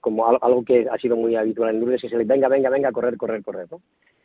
[0.00, 3.16] como algo que ha sido muy habitual en Lourdes, es el venga, venga, venga, correr,
[3.16, 3.66] correr, correr.
[3.70, 3.80] ¿no?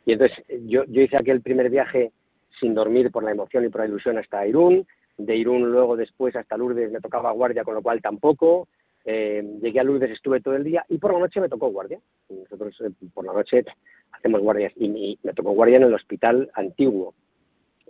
[0.06, 2.12] Y entonces yo, yo hice aquel primer viaje
[2.60, 4.86] sin dormir por la emoción y por la ilusión hasta Irún,
[5.16, 8.68] de Irún luego después hasta Lourdes me tocaba guardia, con lo cual tampoco,
[9.10, 11.98] eh, llegué a Lourdes, estuve todo el día y por la noche me tocó guardia.
[12.28, 13.64] Nosotros eh, por la noche
[14.12, 17.14] hacemos guardias y, me tocó guardia en el hospital antiguo.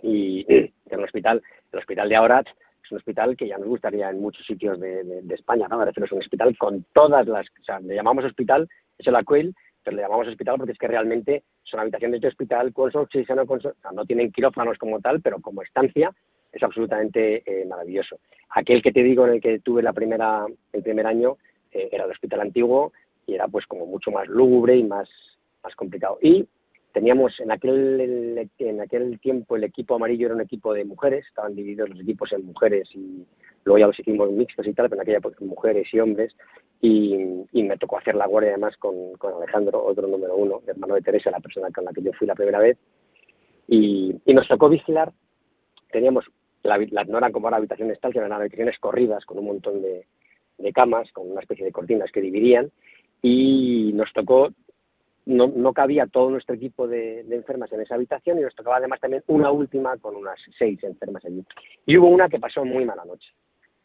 [0.00, 2.44] Y en el hospital, el hospital de ahora
[2.84, 5.82] es un hospital que ya nos gustaría en muchos sitios de, España, ¿no?
[5.82, 9.52] es un hospital con todas las, o sea, le llamamos hospital, es el ACUEL,
[9.82, 13.60] pero le llamamos hospital porque es que realmente son habitaciones de hospital con oxígeno, con,
[13.92, 16.14] no tienen quirófanos como tal, pero como estancia
[16.52, 18.18] es absolutamente eh, maravilloso.
[18.50, 21.36] Aquel que te digo en el que tuve la primera, el primer año
[21.72, 22.92] eh, era el hospital antiguo
[23.26, 25.08] y era pues como mucho más lúgubre y más,
[25.62, 26.18] más complicado.
[26.22, 26.46] Y
[26.92, 31.54] teníamos en aquel, en aquel tiempo el equipo amarillo era un equipo de mujeres, estaban
[31.54, 33.24] divididos los equipos en mujeres y
[33.64, 36.34] luego ya los hicimos mixtos y tal, pero en aquella época mujeres y hombres.
[36.80, 41.02] Y, me tocó hacer la guardia además con, con, Alejandro, otro número uno, hermano de
[41.02, 42.78] Teresa, la persona con la que yo fui la primera vez.
[43.66, 45.12] Y, y nos tocó vigilar,
[45.90, 46.24] teníamos
[47.08, 50.06] no eran como ahora habitaciones tal, sino eran habitaciones corridas con un montón de,
[50.72, 52.70] camas, con una especie de cortinas que dividían,
[53.22, 54.50] y nos tocó,
[55.26, 59.00] no, no cabía todo nuestro equipo de, enfermas en esa habitación, y nos tocaba además
[59.00, 61.44] también una última con unas seis enfermas allí.
[61.86, 63.28] Y hubo una que pasó muy mala noche,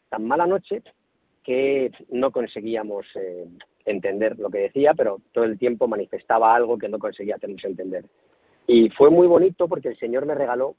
[0.08, 0.82] tan mala noche
[1.42, 3.46] que no conseguíamos eh,
[3.84, 8.04] entender lo que decía, pero todo el tiempo manifestaba algo que no conseguía hacernos entender.
[8.66, 10.74] Y fue muy bonito porque el Señor me regaló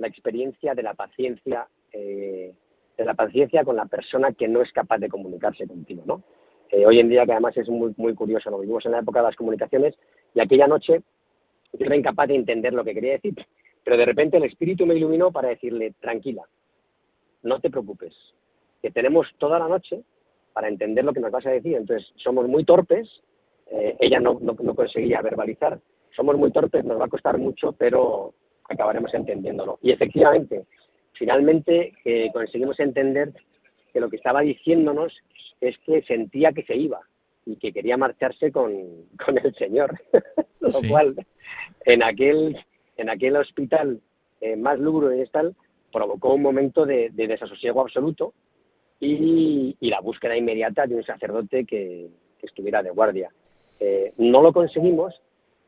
[0.00, 2.52] la experiencia de la paciencia, eh,
[2.96, 6.22] de la paciencia con la persona que no es capaz de comunicarse contigo, ¿no?
[6.70, 9.20] Eh, hoy en día, que además es muy, muy curioso, lo vivimos en la época
[9.20, 9.94] de las comunicaciones,
[10.34, 11.02] y aquella noche
[11.72, 13.34] yo era incapaz de entender lo que quería decir,
[13.84, 16.42] Pero de repente el Espíritu me iluminó para decirle, tranquila,
[17.42, 18.14] no te preocupes,
[18.82, 20.02] que tenemos toda la noche
[20.52, 21.76] para entender lo que nos vas a decir.
[21.76, 23.22] Entonces, somos muy torpes,
[23.70, 25.80] eh, ella no, no, conseguía verbalizar,
[26.14, 28.34] somos muy torpes, nos va a costar mucho, pero
[28.70, 29.78] acabaremos entendiéndolo.
[29.82, 30.64] Y efectivamente,
[31.12, 33.32] finalmente eh, conseguimos entender
[33.92, 35.12] que lo que estaba diciéndonos
[35.60, 37.00] es que sentía que se iba
[37.44, 38.70] y que quería marcharse con,
[39.44, 40.00] el Señor.
[40.60, 41.14] lo cual,
[41.84, 42.56] en aquel,
[42.96, 44.00] en aquel hospital
[44.40, 45.54] eh, más lúgubre y tal,
[45.92, 48.32] provocó un momento de, desasosiego absoluto
[49.00, 52.08] y, la búsqueda inmediata de un sacerdote que,
[52.42, 53.30] estuviera de guardia.
[53.80, 55.20] Eh, no lo conseguimos,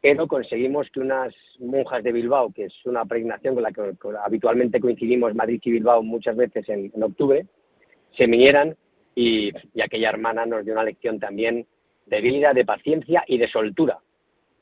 [0.02, 4.80] pero conseguimos que unas monjas de Bilbao, que es una pregnación con la que habitualmente
[4.80, 7.46] coincidimos Madrid y Bilbao muchas veces en, octubre,
[8.16, 8.76] se vinieran
[9.14, 11.66] y, aquella hermana nos dio una lección también
[12.06, 14.00] de vida, de paciencia y de soltura,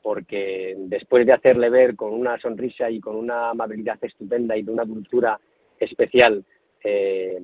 [0.03, 4.71] porque después de hacerle ver con una sonrisa y con una amabilidad estupenda y de
[4.71, 5.39] una cultura
[5.79, 6.45] especial
[6.83, 7.41] eh,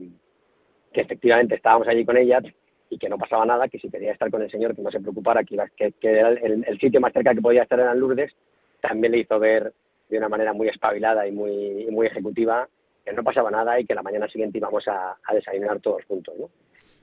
[0.93, 2.43] que efectivamente estábamos allí con ella
[2.89, 4.99] y que no pasaba nada, que si quería estar con el Señor, que no se
[4.99, 8.33] preocupara, que, que, era el, sitio más cerca que podía estar en Lourdes,
[8.81, 9.73] también le hizo ver
[10.09, 12.67] de una manera muy espabilada y muy, muy ejecutiva
[13.03, 16.35] que no pasaba nada y que la mañana siguiente íbamos a, desayunar todos juntos.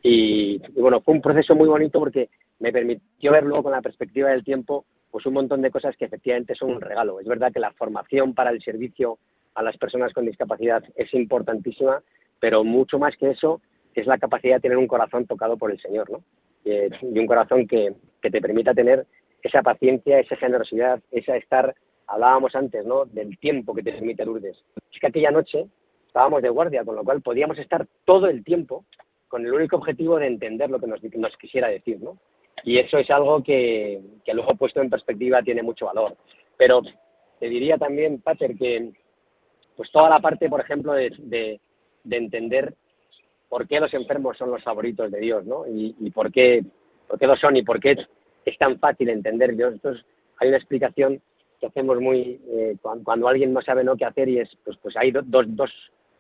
[0.03, 3.83] Y, y, bueno, fue un proceso muy bonito porque me permitió ver luego con la
[3.83, 7.21] perspectiva del tiempo pues un montón de cosas que efectivamente son un regalo.
[7.21, 9.21] Es verdad que la formación para el servicio
[9.55, 12.03] a las personas con discapacidad es importantísima,
[12.41, 13.61] pero mucho más que eso
[14.01, 16.23] es la capacidad de tener un corazón tocado por el Señor, ¿no?
[16.65, 19.07] Y un corazón que, te permita tener
[19.43, 21.75] esa paciencia, esa generosidad, esa estar,
[22.07, 23.05] hablábamos antes, ¿no?
[23.05, 24.57] Del tiempo que te permite Lourdes.
[24.91, 25.67] Es que aquella noche
[26.07, 28.87] estábamos de guardia, con lo cual podíamos estar todo el tiempo
[29.29, 32.19] con el único objetivo de entender lo que nos, nos quisiera decir, ¿no?
[32.63, 36.17] Y eso es algo que, que luego puesto en perspectiva tiene mucho valor.
[36.57, 36.83] Pero
[37.39, 38.93] te diría también, Pater, que
[39.77, 41.61] pues toda la parte, por ejemplo, de, de,
[42.17, 42.75] entender
[43.49, 45.65] por qué los enfermos son los favoritos de Dios, ¿no?
[45.67, 46.65] Y, por, qué,
[47.07, 47.97] por qué lo son y por qué
[48.45, 49.75] es tan fácil entender Dios.
[49.75, 50.05] Entonces,
[50.39, 51.21] hay una explicación
[51.61, 54.97] que hacemos muy eh, cuando, alguien no sabe lo qué hacer y es, pues, pues
[54.97, 55.71] hay dos, dos,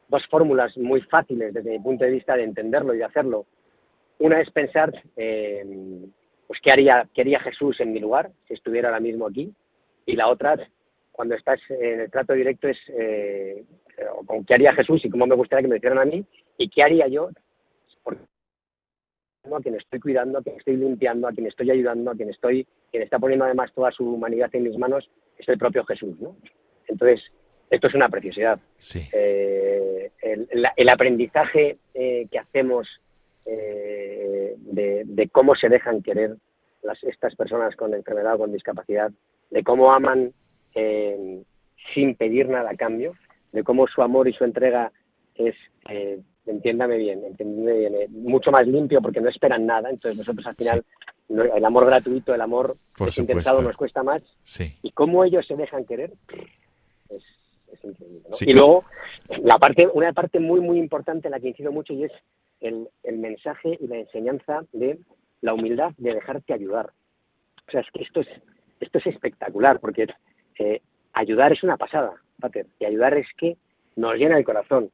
[0.09, 3.47] dos fórmulas muy fáciles desde mi punto de vista de entenderlo y de hacerlo.
[4.19, 6.07] Una es pensar, eh,
[6.47, 9.53] pues, ¿qué haría, ¿qué haría Jesús en mi lugar si estuviera ahora mismo aquí?
[10.07, 10.57] Y la otra
[11.11, 13.65] cuando estás en el trato directo es eh,
[14.47, 16.25] qué haría Jesús y cómo me gustaría que me hicieran a mí
[16.59, 17.31] y qué haría yo
[19.55, 22.67] a quien estoy cuidando, a quien estoy limpiando, a quien estoy ayudando, a quien estoy,
[22.91, 26.35] quien está poniendo además toda su humanidad en mis manos, es el propio Jesús, ¿no?
[26.89, 27.23] Entonces,
[27.69, 28.59] esto es una preciosidad.
[29.13, 32.89] Eh, el, aprendizaje eh, que hacemos
[33.45, 36.37] de, de, cómo se dejan querer
[36.83, 39.13] las, estas personas con enfermedad o con discapacidad,
[39.51, 40.33] de cómo aman
[40.75, 41.43] eh,
[41.95, 43.15] sin pedir nada a cambio,
[43.53, 44.93] de cómo su amor y su entrega
[45.35, 45.55] es,
[45.89, 49.91] eh, entiéndame bien, bien eh, mucho más limpio porque no esperan nada.
[49.91, 50.85] Entonces nosotros al final,
[51.29, 54.23] el amor gratuito, el amor desinteresado nos cuesta más.
[54.83, 56.13] Y cómo ellos se dejan querer
[57.09, 57.23] es,
[57.83, 58.23] increíble.
[58.41, 58.85] Y luego,
[59.43, 62.13] la parte, una parte muy, muy importante en la que incido mucho y es
[62.61, 64.99] el, el mensaje y la enseñanza de
[65.41, 66.91] la humildad de dejarte ayudar.
[67.69, 68.29] O sea, es que esto es,
[68.81, 70.07] esto es espectacular porque
[70.59, 70.81] eh,
[71.13, 73.57] ayudar es una pasada, Pater, y ayudar es que
[73.97, 74.91] nos llena el corazón,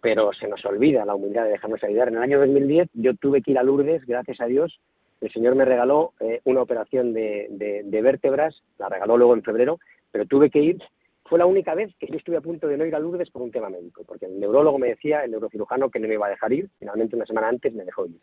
[0.00, 2.08] pero se nos olvida la humildad de dejarnos ayudar.
[2.08, 4.80] En el año 2010 yo tuve que ir a Lourdes, gracias a Dios,
[5.20, 9.78] el Señor me regaló eh, una operación de, vértebras, la regaló luego en febrero,
[10.10, 10.82] pero tuve que ir,
[11.24, 13.42] fue la única vez que yo estuve a punto de no ir a Lourdes por
[13.42, 16.30] un tema médico, porque el neurólogo me decía, el neurocirujano, que no me iba a
[16.30, 18.16] dejar ir, finalmente una semana antes me dejó ir.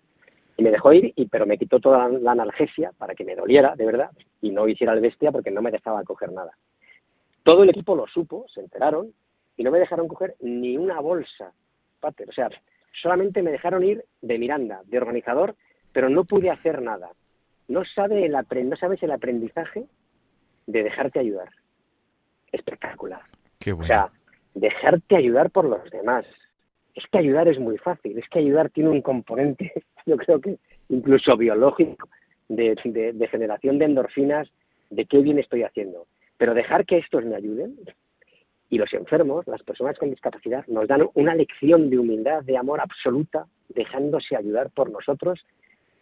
[0.57, 3.75] Y me dejó ir, y, pero me quitó toda la analgesia para que me doliera,
[3.75, 4.09] de verdad,
[4.41, 6.57] y no hiciera el bestia porque no me dejaba coger nada.
[7.43, 9.13] Todo el equipo lo supo, se enteraron,
[9.55, 11.53] y no me dejaron coger ni una bolsa,
[11.99, 12.29] Pater.
[12.29, 12.49] O sea,
[13.01, 15.55] solamente me dejaron ir de Miranda, de organizador,
[15.91, 17.09] pero no pude hacer nada.
[17.67, 18.33] No, sabe el
[18.69, 19.85] no sabes el aprendizaje
[20.67, 21.49] de dejarte ayudar.
[22.51, 23.21] Espectacular.
[23.59, 23.85] Qué bueno.
[23.85, 24.11] O sea,
[24.53, 26.25] dejarte ayudar por los demás.
[26.95, 29.71] Es que ayudar es muy fácil, es que ayudar tiene un componente,
[30.05, 30.57] yo creo que
[30.89, 32.09] incluso biológico,
[32.49, 32.75] de,
[33.29, 34.47] generación de endorfinas,
[34.89, 36.07] de qué bien estoy haciendo.
[36.37, 37.77] Pero dejar que estos me ayuden
[38.69, 42.81] y los enfermos, las personas con discapacidad, nos dan una lección de humildad, de amor
[42.81, 45.45] absoluta, dejándose ayudar por nosotros.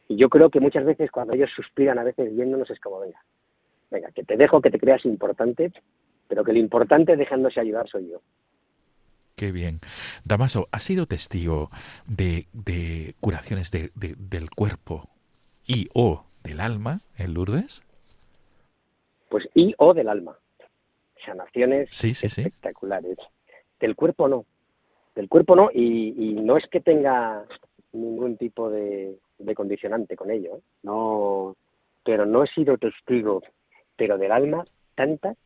[0.08, 3.24] Y yo creo que muchas veces cuando ellos suspiran, a veces viéndonos, es como, venga,
[3.92, 5.72] venga, que te dejo, que te creas importante,
[6.28, 8.22] pero que lo importante dejándose ayudar soy yo.
[9.36, 9.82] Qué bien.
[10.24, 11.70] Damaso, ¿has sido testigo
[12.08, 12.48] de,
[13.20, 15.10] curaciones del cuerpo
[15.68, 17.84] y o del alma en Lourdes?
[19.30, 20.38] Pues y o del alma.
[21.26, 22.42] Sanaciones Sí, sí, sí.
[22.42, 23.18] espectaculares.
[23.80, 24.46] Del cuerpo no,
[25.16, 27.46] del cuerpo no, y, y no es que tenga
[27.94, 30.62] ningún tipo de, de condicionante con ello, ¿eh?
[30.84, 31.56] no,
[32.04, 33.42] pero no he sido testigo,
[33.96, 34.64] pero del alma,
[34.96, 35.38] tantas,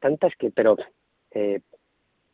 [0.00, 0.76] tantas que, pero,
[1.32, 1.60] eh,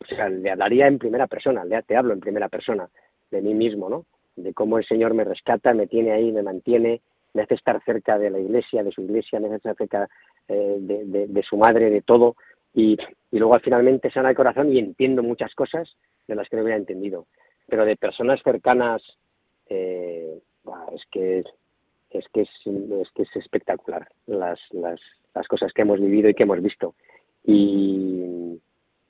[0.01, 2.89] o sea, le hablaría en primera persona, le, te hablo en primera persona
[3.31, 4.07] de mí mismo, ¿no?
[4.37, 7.01] De cómo el Señor me rescata, me tiene ahí, me mantiene,
[7.35, 10.09] me hace estar cerca de la iglesia, de su iglesia, me hace estar cerca
[10.49, 12.37] eh, de, su madre, de todo,
[12.75, 12.97] y,
[13.31, 16.79] y luego finalmente sana el corazón y entiendo muchas cosas de las que no hubiera
[16.79, 17.27] entendido.
[17.67, 19.03] Pero de personas cercanas,
[19.69, 20.41] eh,
[20.95, 21.45] es que
[22.11, 25.01] es que es, es que es espectacular las, las,
[25.35, 26.95] las cosas que hemos vivido y que hemos visto
[27.45, 28.59] y,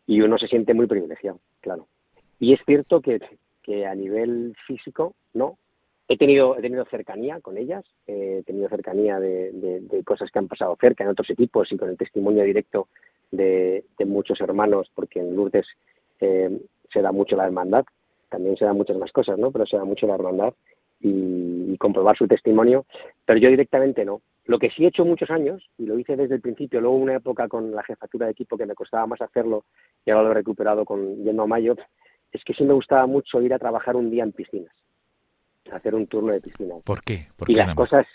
[0.07, 1.87] y uno se siente muy privilegiado claro
[2.41, 3.21] y es cierto que,
[3.62, 5.59] que a nivel físico no
[6.09, 10.76] he tenido he tenido cercanía con ellas he tenido cercanía de, cosas que han pasado
[10.80, 12.88] cerca en otros equipos y con el testimonio directo
[13.30, 15.66] de, muchos hermanos porque en Lourdes
[16.20, 17.84] eh, se da mucho la hermandad
[18.30, 20.54] también se dan muchas más cosas no pero se da mucho la hermandad
[21.00, 22.84] y, y, comprobar su testimonio,
[23.24, 24.20] pero yo directamente no.
[24.46, 27.16] Lo que sí he hecho muchos años, y lo hice desde el principio, luego una
[27.16, 29.64] época con la jefatura de equipo que me costaba más hacerlo,
[30.04, 31.76] y ahora lo he recuperado con yendo a Mayo,
[32.32, 34.74] es que sí me gustaba mucho ir a trabajar un día en piscinas,
[35.73, 36.83] hacer un turno de piscinas.
[36.83, 37.29] ¿Por qué?
[37.37, 38.07] ¿Por y qué las cosas,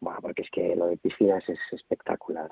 [0.00, 2.50] bueno, porque es que lo de piscinas es espectacular.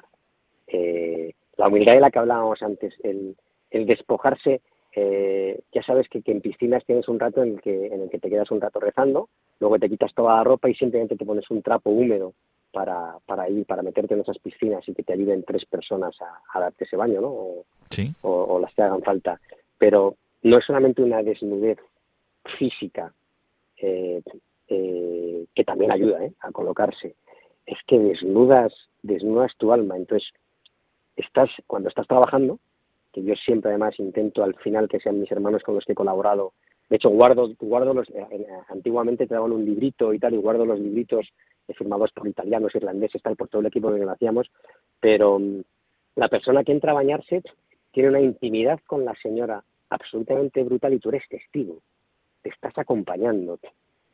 [0.66, 3.36] Eh, la humildad de la que hablábamos antes, el,
[3.70, 4.62] el despojarse
[4.94, 8.10] eh, ya sabes que, que, en piscinas tienes un rato en el, que, en el
[8.10, 11.24] que te quedas un rato rezando, luego te quitas toda la ropa y simplemente te
[11.24, 12.34] pones un trapo húmedo
[12.72, 16.42] para, para ir, para meterte en esas piscinas y que te ayuden tres personas a,
[16.52, 17.28] a darte ese baño, ¿no?
[17.28, 18.14] O, ¿Sí?
[18.20, 19.40] o, o, las que hagan falta.
[19.78, 21.78] Pero no es solamente una desnudez
[22.58, 23.14] física,
[23.82, 24.22] eh,
[24.68, 26.32] eh, que también ayuda ¿eh?
[26.40, 27.16] a colocarse,
[27.66, 28.72] es que desnudas,
[29.02, 29.96] desnudas tu alma.
[29.96, 30.28] Entonces,
[31.16, 32.58] estás, cuando estás trabajando,
[33.12, 35.96] que yo siempre además intento al final que sean mis hermanos con los que he
[35.96, 36.52] colaborado.
[36.88, 38.08] De hecho, guardo, guardo los,
[38.68, 41.26] antiguamente te daban un librito y tal, y guardo los libritos
[41.76, 44.50] firmados por italianos, irlandeses, tal, por todo el equipo que lo hacíamos,
[45.00, 45.62] pero um,
[46.16, 47.42] la persona que entra a bañarse
[47.92, 51.91] tiene una intimidad con la señora absolutamente brutal y tú eres testigo, te
[52.50, 53.58] estás acompañando.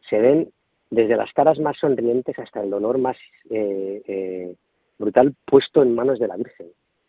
[0.09, 0.53] Se ven
[0.91, 3.17] desde las caras más sonrientes hasta el dolor más
[3.51, 4.55] eh, eh,
[4.99, 6.69] brutal puesto en manos de la Virgen.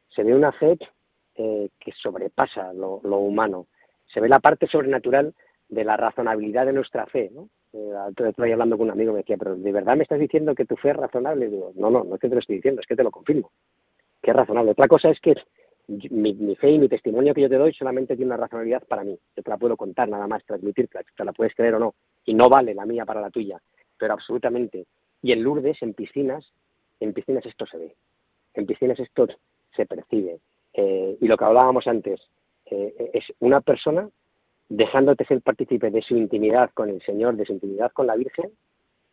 [0.09, 0.77] Se ve una fe
[1.35, 3.67] eh, que sobrepasa lo, lo, humano.
[4.13, 5.33] Se ve la parte sobrenatural
[5.69, 7.29] de la razonabilidad de nuestra fe.
[7.33, 7.49] ¿no?
[7.71, 7.93] Eh,
[8.27, 10.75] estoy hablando con un amigo me decía, pero ¿de verdad me estás diciendo que tu
[10.75, 11.45] fe es razonable?
[11.45, 13.11] Y digo, no, no, no es que te lo estoy diciendo, es que te lo
[13.11, 13.51] confirmo,
[14.21, 14.71] que es razonable.
[14.71, 15.35] Otra cosa es que
[15.89, 19.03] mi, mi, fe y mi testimonio que yo te doy solamente tiene una razonabilidad para
[19.03, 19.17] mí.
[19.35, 21.95] Yo te la puedo contar nada más, transmitirte, te la puedes creer o no.
[22.25, 23.59] Y no vale la mía para la tuya,
[23.97, 24.85] pero absolutamente.
[25.21, 26.45] Y en Lourdes, en piscinas,
[26.99, 27.95] en piscinas esto se ve.
[28.53, 29.27] En piscinas esto
[29.75, 30.39] se percibe.
[30.73, 32.21] Eh, y lo que hablábamos antes,
[32.65, 34.09] eh, es una persona
[34.67, 38.51] dejándote ser partícipe de su intimidad con el Señor, de su intimidad con la Virgen,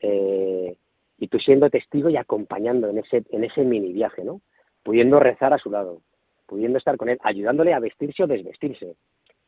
[0.00, 0.76] eh,
[1.18, 4.42] y tú siendo testigo y acompañando en ese, en ese mini viaje, ¿no?
[4.82, 6.02] Pudiendo rezar a su lado,
[6.46, 8.94] pudiendo estar con él, ayudándole a vestirse o desvestirse.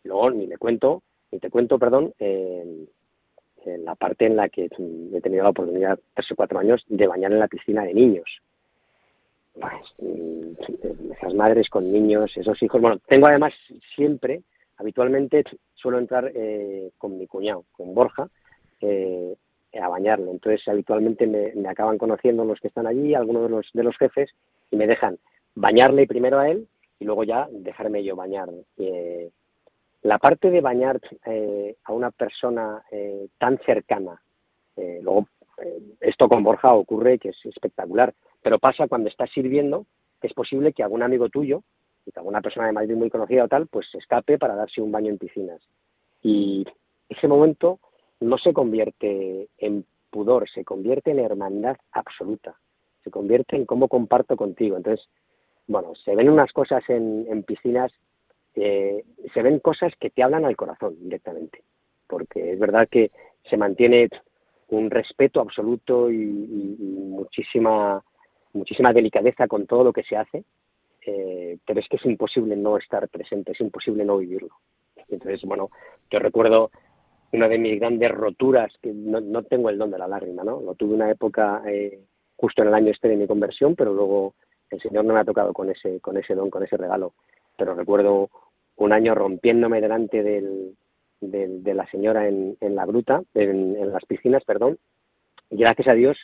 [0.05, 2.87] Luego ni me cuento, ni te cuento, perdón, eh,
[3.65, 7.07] en la parte en la que he tenido la oportunidad, tres o cuatro años, de
[7.07, 8.41] bañar en la piscina de niños
[9.61, 9.73] pues,
[11.17, 12.81] esas madres con niños, esos hijos.
[12.81, 13.53] Bueno, tengo además
[13.95, 14.43] siempre,
[14.77, 15.45] habitualmente
[15.75, 18.29] suelo entrar eh, con mi cuñado, con Borja,
[18.81, 19.35] eh,
[19.81, 20.31] a bañarle.
[20.31, 23.97] Entonces, habitualmente me, me, acaban conociendo los que están allí, algunos de los, de los
[23.97, 24.31] jefes,
[24.71, 25.19] y me dejan
[25.55, 26.67] bañarle primero a él
[26.99, 28.49] y luego ya dejarme yo bañar.
[28.77, 29.31] Eh,
[30.03, 34.21] la parte de bañar eh, a una persona eh, tan cercana,
[35.03, 35.27] luego
[36.01, 39.87] esto con Borja ocurre que es espectacular pero pasa cuando estás sirviendo,
[40.23, 41.63] es posible que algún amigo tuyo,
[42.07, 44.81] y que alguna persona de Madrid muy conocida o tal, pues se escape para darse
[44.81, 45.61] un baño en piscinas.
[46.23, 46.67] Y
[47.09, 47.79] ese momento
[48.21, 52.59] no se convierte en pudor, se convierte en hermandad absoluta,
[53.05, 54.77] se convierte en cómo comparto contigo.
[54.77, 55.07] Entonces,
[55.69, 57.93] bueno, se ven unas cosas en, piscinas,
[58.55, 61.63] eh, se ven cosas que te hablan al corazón directamente,
[62.09, 63.13] porque es verdad que
[63.49, 64.09] se mantiene
[64.69, 68.03] un respeto absoluto y muchísima
[68.53, 70.45] muchísima delicadeza con todo lo que se hace,
[71.07, 74.55] eh, pero es que es imposible no estar presente, es imposible no vivirlo.
[75.09, 75.71] Entonces, bueno,
[76.11, 76.71] yo recuerdo
[77.33, 80.61] una de mis grandes roturas, que no, no tengo el don de la lágrima, ¿no?
[80.61, 82.01] Lo tuve una época eh,
[82.37, 84.35] justo en el año este de mi conversión, pero luego
[84.71, 87.15] el Señor no me ha tocado con ese, con ese don, con ese regalo.
[87.57, 88.31] Pero recuerdo
[88.77, 90.77] un año rompiéndome delante del,
[91.21, 94.79] de, de la señora en, en la gruta, en, en, las piscinas, perdón,
[95.51, 96.17] y gracias a Dios,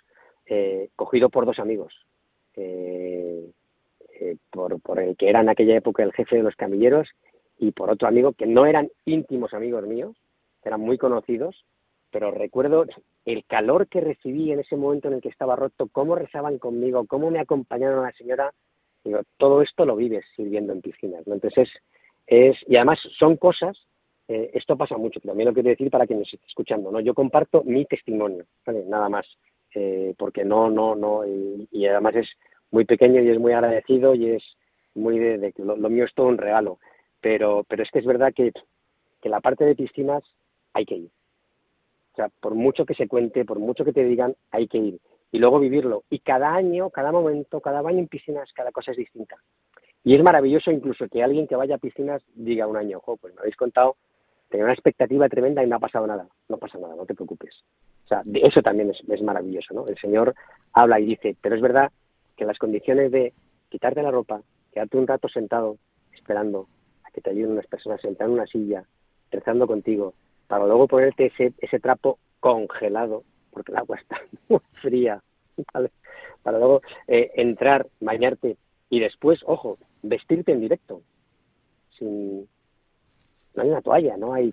[0.46, 1.94] eh, cogido por dos amigos,
[2.56, 3.50] eh,
[4.20, 7.08] eh, por, por el que era en aquella época el jefe de los camilleros
[7.58, 10.16] y por otro amigo que no eran íntimos amigos míos,
[10.64, 11.64] eran muy conocidos,
[12.14, 12.86] pero recuerdo
[13.24, 17.04] el calor que recibí en ese momento en el que estaba roto, cómo rezaban conmigo,
[17.08, 18.54] cómo me acompañaron a la señora,
[19.02, 21.34] digo, todo esto lo vives sirviendo en piscinas, ¿no?
[21.34, 21.68] Entonces
[22.28, 23.76] es, y además son cosas,
[24.28, 27.00] eh, esto pasa mucho, también lo quiero decir para quien nos esté escuchando, ¿no?
[27.00, 28.84] Yo comparto mi testimonio, ¿vale?
[28.86, 29.26] Nada más,
[29.74, 32.28] eh, porque no, no, no, y, además es
[32.70, 34.44] muy pequeño y es muy agradecido y es
[34.94, 36.78] muy de, que lo, mío es todo un regalo,
[37.20, 38.52] pero, pero es que es verdad que,
[39.20, 40.22] que la parte de piscinas
[40.74, 41.10] hay que ir.
[42.14, 45.00] O sea, por mucho que se cuente, por mucho que te digan, hay que ir.
[45.32, 46.04] Y luego vivirlo.
[46.10, 49.36] Y cada año, cada momento, cada baño en piscinas, cada cosa es distinta.
[50.04, 53.34] Y es maravilloso incluso que alguien que vaya a piscinas diga un año, ojo, pues
[53.34, 53.96] me habéis contado,
[54.48, 56.28] tenía una expectativa tremenda y no ha pasado nada.
[56.48, 57.64] No pasa nada, no te preocupes.
[58.04, 59.84] O sea, eso también es, es maravilloso, ¿no?
[59.88, 60.36] El Señor
[60.72, 61.90] habla y dice, pero es verdad
[62.36, 63.32] que las condiciones de
[63.70, 64.40] quitarte la ropa,
[64.72, 65.78] quedarte un rato sentado,
[66.12, 66.68] esperando
[67.02, 68.84] a que te ayuden unas personas sentadas en una silla,
[69.32, 70.14] rezando contigo,
[70.46, 75.22] para luego ponerte ese, ese trapo congelado, porque el agua está muy fría,
[76.42, 78.56] para luego eh, entrar, bañarte
[78.90, 81.02] y después, ojo, vestirte en directo.
[81.98, 82.48] Sin,
[83.54, 84.52] no hay una toalla, no hay...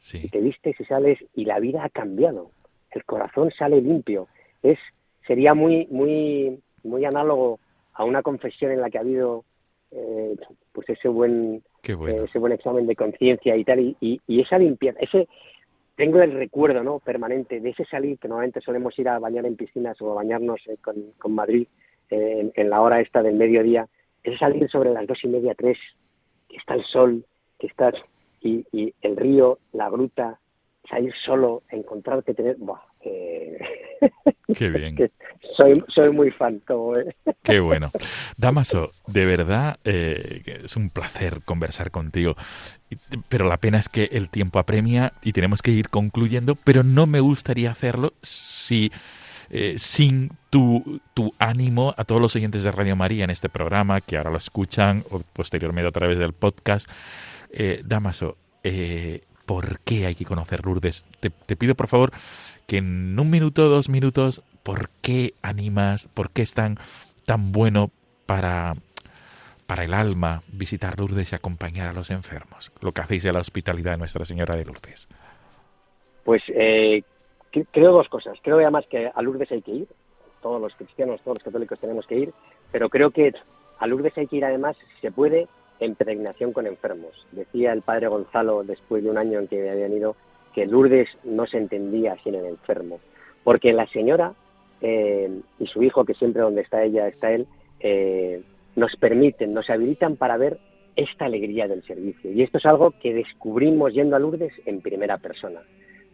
[0.00, 0.28] Sí.
[0.28, 2.52] te vistes y sales y la vida ha cambiado.
[2.92, 4.28] El corazón sale limpio.
[4.62, 4.78] Es
[5.26, 7.58] sería muy muy muy análogo
[7.92, 9.44] a una confesión en la que ha habido
[9.90, 10.36] eh,
[10.72, 15.28] pues ese buen eh, ese buen examen de conciencia y tal, y, esa limpieza, ese,
[15.96, 16.98] tengo el recuerdo ¿no?
[16.98, 20.60] permanente de ese salir que normalmente solemos ir a bañar en piscinas o a bañarnos
[20.66, 21.66] eh, con, Madrid
[22.10, 23.88] eh, en, la hora esta del mediodía,
[24.22, 25.78] ese salir sobre las dos y media, tres,
[26.48, 27.24] que está el sol,
[27.58, 27.94] que estás,
[28.40, 30.38] y, y el río, la gruta,
[30.88, 34.96] salir solo, encontrarte, tener, buah, Qué bien.
[35.56, 36.94] soy, soy muy fan, como
[37.42, 37.90] Qué bueno.
[38.36, 42.36] Damaso, de verdad eh, es un placer conversar contigo.
[43.28, 47.06] Pero la pena es que el tiempo apremia y tenemos que ir concluyendo, pero no
[47.06, 48.90] me gustaría hacerlo si...
[49.50, 54.02] Eh, sin tu, tu, ánimo a todos los oyentes de Radio María en este programa,
[54.02, 56.86] que ahora lo escuchan o posteriormente a través del podcast.
[57.50, 61.06] Eh, Damaso, eh, ¿por qué hay que conocer Lourdes?
[61.20, 62.12] Te, te pido, por favor,
[62.68, 66.76] que en un minuto, dos minutos, ¿por qué animas, por qué es tan,
[67.24, 67.90] tan bueno
[68.26, 68.74] para,
[69.66, 72.70] para el alma visitar Lourdes y acompañar a los enfermos?
[72.82, 75.08] Lo que hacéis de la hospitalidad de Nuestra Señora de Lourdes.
[76.24, 77.02] Pues eh,
[77.72, 78.38] creo dos cosas.
[78.42, 79.88] Creo además que a Lourdes hay que ir.
[80.42, 82.34] Todos los cristianos, todos los católicos tenemos que ir.
[82.70, 83.32] Pero creo que
[83.78, 85.48] a Lourdes hay que ir además, si se puede,
[85.80, 87.26] en peregrinación con enfermos.
[87.32, 90.16] Decía el padre Gonzalo, después de un año en que habían ido,
[90.58, 92.98] que Lourdes no se entendía sin el enfermo,
[93.44, 94.32] porque la señora
[94.80, 97.46] eh, y su hijo, que siempre donde está ella está él,
[97.78, 98.42] eh,
[98.74, 100.58] nos permiten, nos habilitan para ver
[100.96, 102.32] esta alegría del servicio.
[102.32, 105.60] Y esto es algo que descubrimos yendo a Lourdes en primera persona.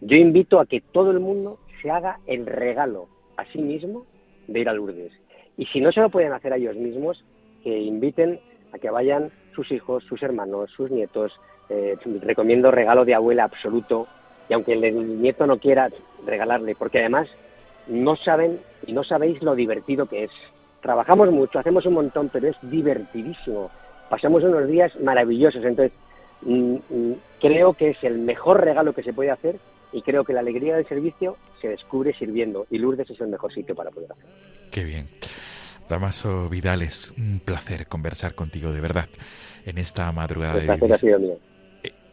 [0.02, 4.04] Yo invito a que todo el mundo se haga el regalo a sí mismo
[4.46, 5.12] de ir a Lourdes.
[5.56, 7.24] Y si no se lo pueden hacer a ellos mismos,
[7.62, 8.40] que inviten
[8.74, 11.32] a que vayan sus hijos, sus hermanos, sus nietos.
[11.70, 14.06] Eh, recomiendo regalo de abuela absoluto
[14.48, 15.90] y aunque el nieto no quiera
[16.24, 17.28] regalarle, porque además
[17.86, 20.30] no saben y no sabéis lo divertido que es.
[20.82, 23.70] Trabajamos mucho, hacemos un montón, pero es divertidísimo.
[24.10, 25.92] Pasamos unos días maravillosos, entonces
[26.42, 29.58] mm, mm, creo que es el mejor regalo que se puede hacer
[29.92, 33.52] y creo que la alegría del servicio se descubre sirviendo y Lourdes es el mejor
[33.54, 34.30] sitio para poder hacerlo.
[34.70, 35.08] Qué bien.
[35.88, 39.08] Damaso Vidal, es un placer conversar contigo, de verdad,
[39.64, 40.58] en esta madrugada.
[40.58, 41.38] El placer ha sido mío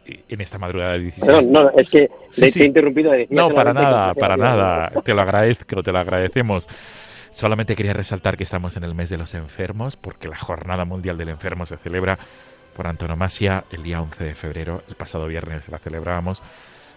[0.06, 1.46] en esta madrugada de 16.
[1.48, 3.12] no, es que le he interrumpido.
[3.30, 4.90] no, para nada, para nada.
[5.04, 6.68] Te lo agradezco, te lo agradecemos.
[7.30, 11.16] Solamente quería resaltar que estamos en el mes de los enfermos, porque la Jornada Mundial
[11.16, 12.18] del Enfermo se celebra
[12.74, 14.82] por antonomasia el día 11 de febrero.
[14.88, 16.42] El pasado viernes la celebrábamos,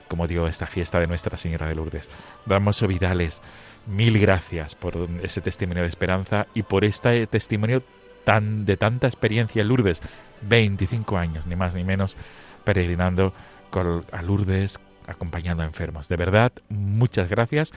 [0.10, 2.10] como digo, esta fiesta de Nuestra Señora de Lourdes.
[2.46, 3.42] Damos Vidales,
[3.88, 7.82] mil gracias por ese testimonio de esperanza y por este testimonio
[8.26, 10.02] tan de tanta experiencia en Lourdes.
[10.42, 12.18] 25 años, ni más ni menos
[12.66, 13.34] peregrinando
[13.70, 16.10] con, a Lourdes, acompañando a enfermos.
[16.10, 17.72] De verdad, muchas gracias.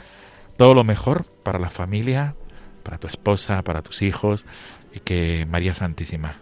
[0.56, 2.34] Todo lo mejor para la familia,
[2.82, 4.46] para tu esposa, para tus hijos
[4.92, 6.36] y que María Santísima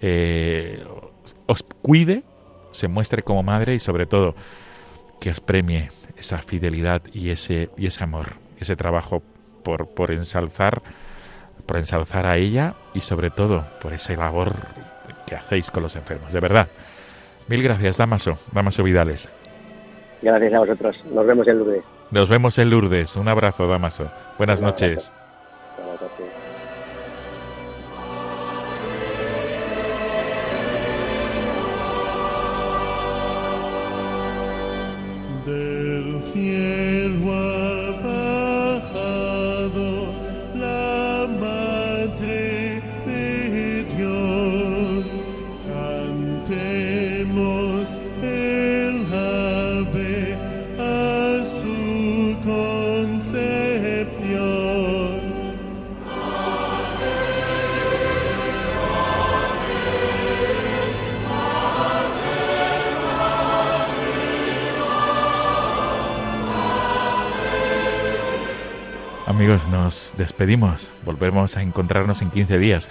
[0.00, 0.84] eh,
[1.46, 2.24] os cuide,
[2.72, 4.34] se muestre como madre y sobre todo
[5.20, 9.22] que os premie esa fidelidad y ese, y ese amor, ese trabajo
[9.62, 10.82] por, por ensalzar
[11.66, 14.54] por ensalzar a ella y sobre todo por esa labor
[15.26, 16.32] que hacéis con los enfermos.
[16.32, 16.68] De verdad,
[17.48, 19.28] Mil gracias, Damaso, Damaso Vidales.
[20.22, 20.96] Gracias a vosotros.
[21.12, 21.84] Nos vemos en Lourdes.
[22.10, 23.16] Nos vemos en Lourdes.
[23.16, 24.10] Un abrazo, Damaso.
[24.38, 25.12] Buenas noches.
[70.24, 70.90] Despedimos.
[71.04, 72.88] Volvemos a encontrarnos en 15 días,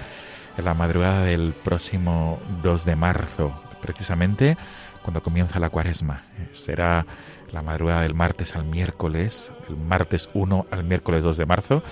[0.55, 4.55] en la madrugada del próximo 2 de marzo, precisamente
[5.01, 6.21] cuando comienza la cuaresma.
[6.51, 7.07] Será
[7.51, 11.84] la madrugada del martes al miércoles, el martes 1 al miércoles 2 de marzo,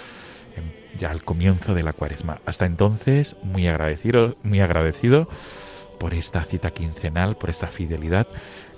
[0.99, 2.39] ya al comienzo de la cuaresma.
[2.45, 5.27] Hasta entonces, muy agradecido, muy agradecido
[5.99, 8.27] por esta cita quincenal, por esta fidelidad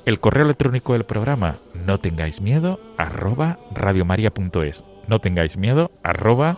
[0.06, 4.84] el correo electrónico del programa no tengáis miedo arroba radiomaria.es.
[5.08, 6.58] No tengáis miedo arroba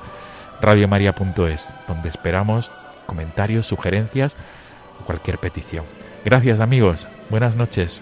[0.62, 2.72] radiomaria.es, donde esperamos
[3.06, 4.36] comentarios, sugerencias
[5.02, 5.86] o cualquier petición.
[6.24, 8.02] Gracias amigos, buenas noches.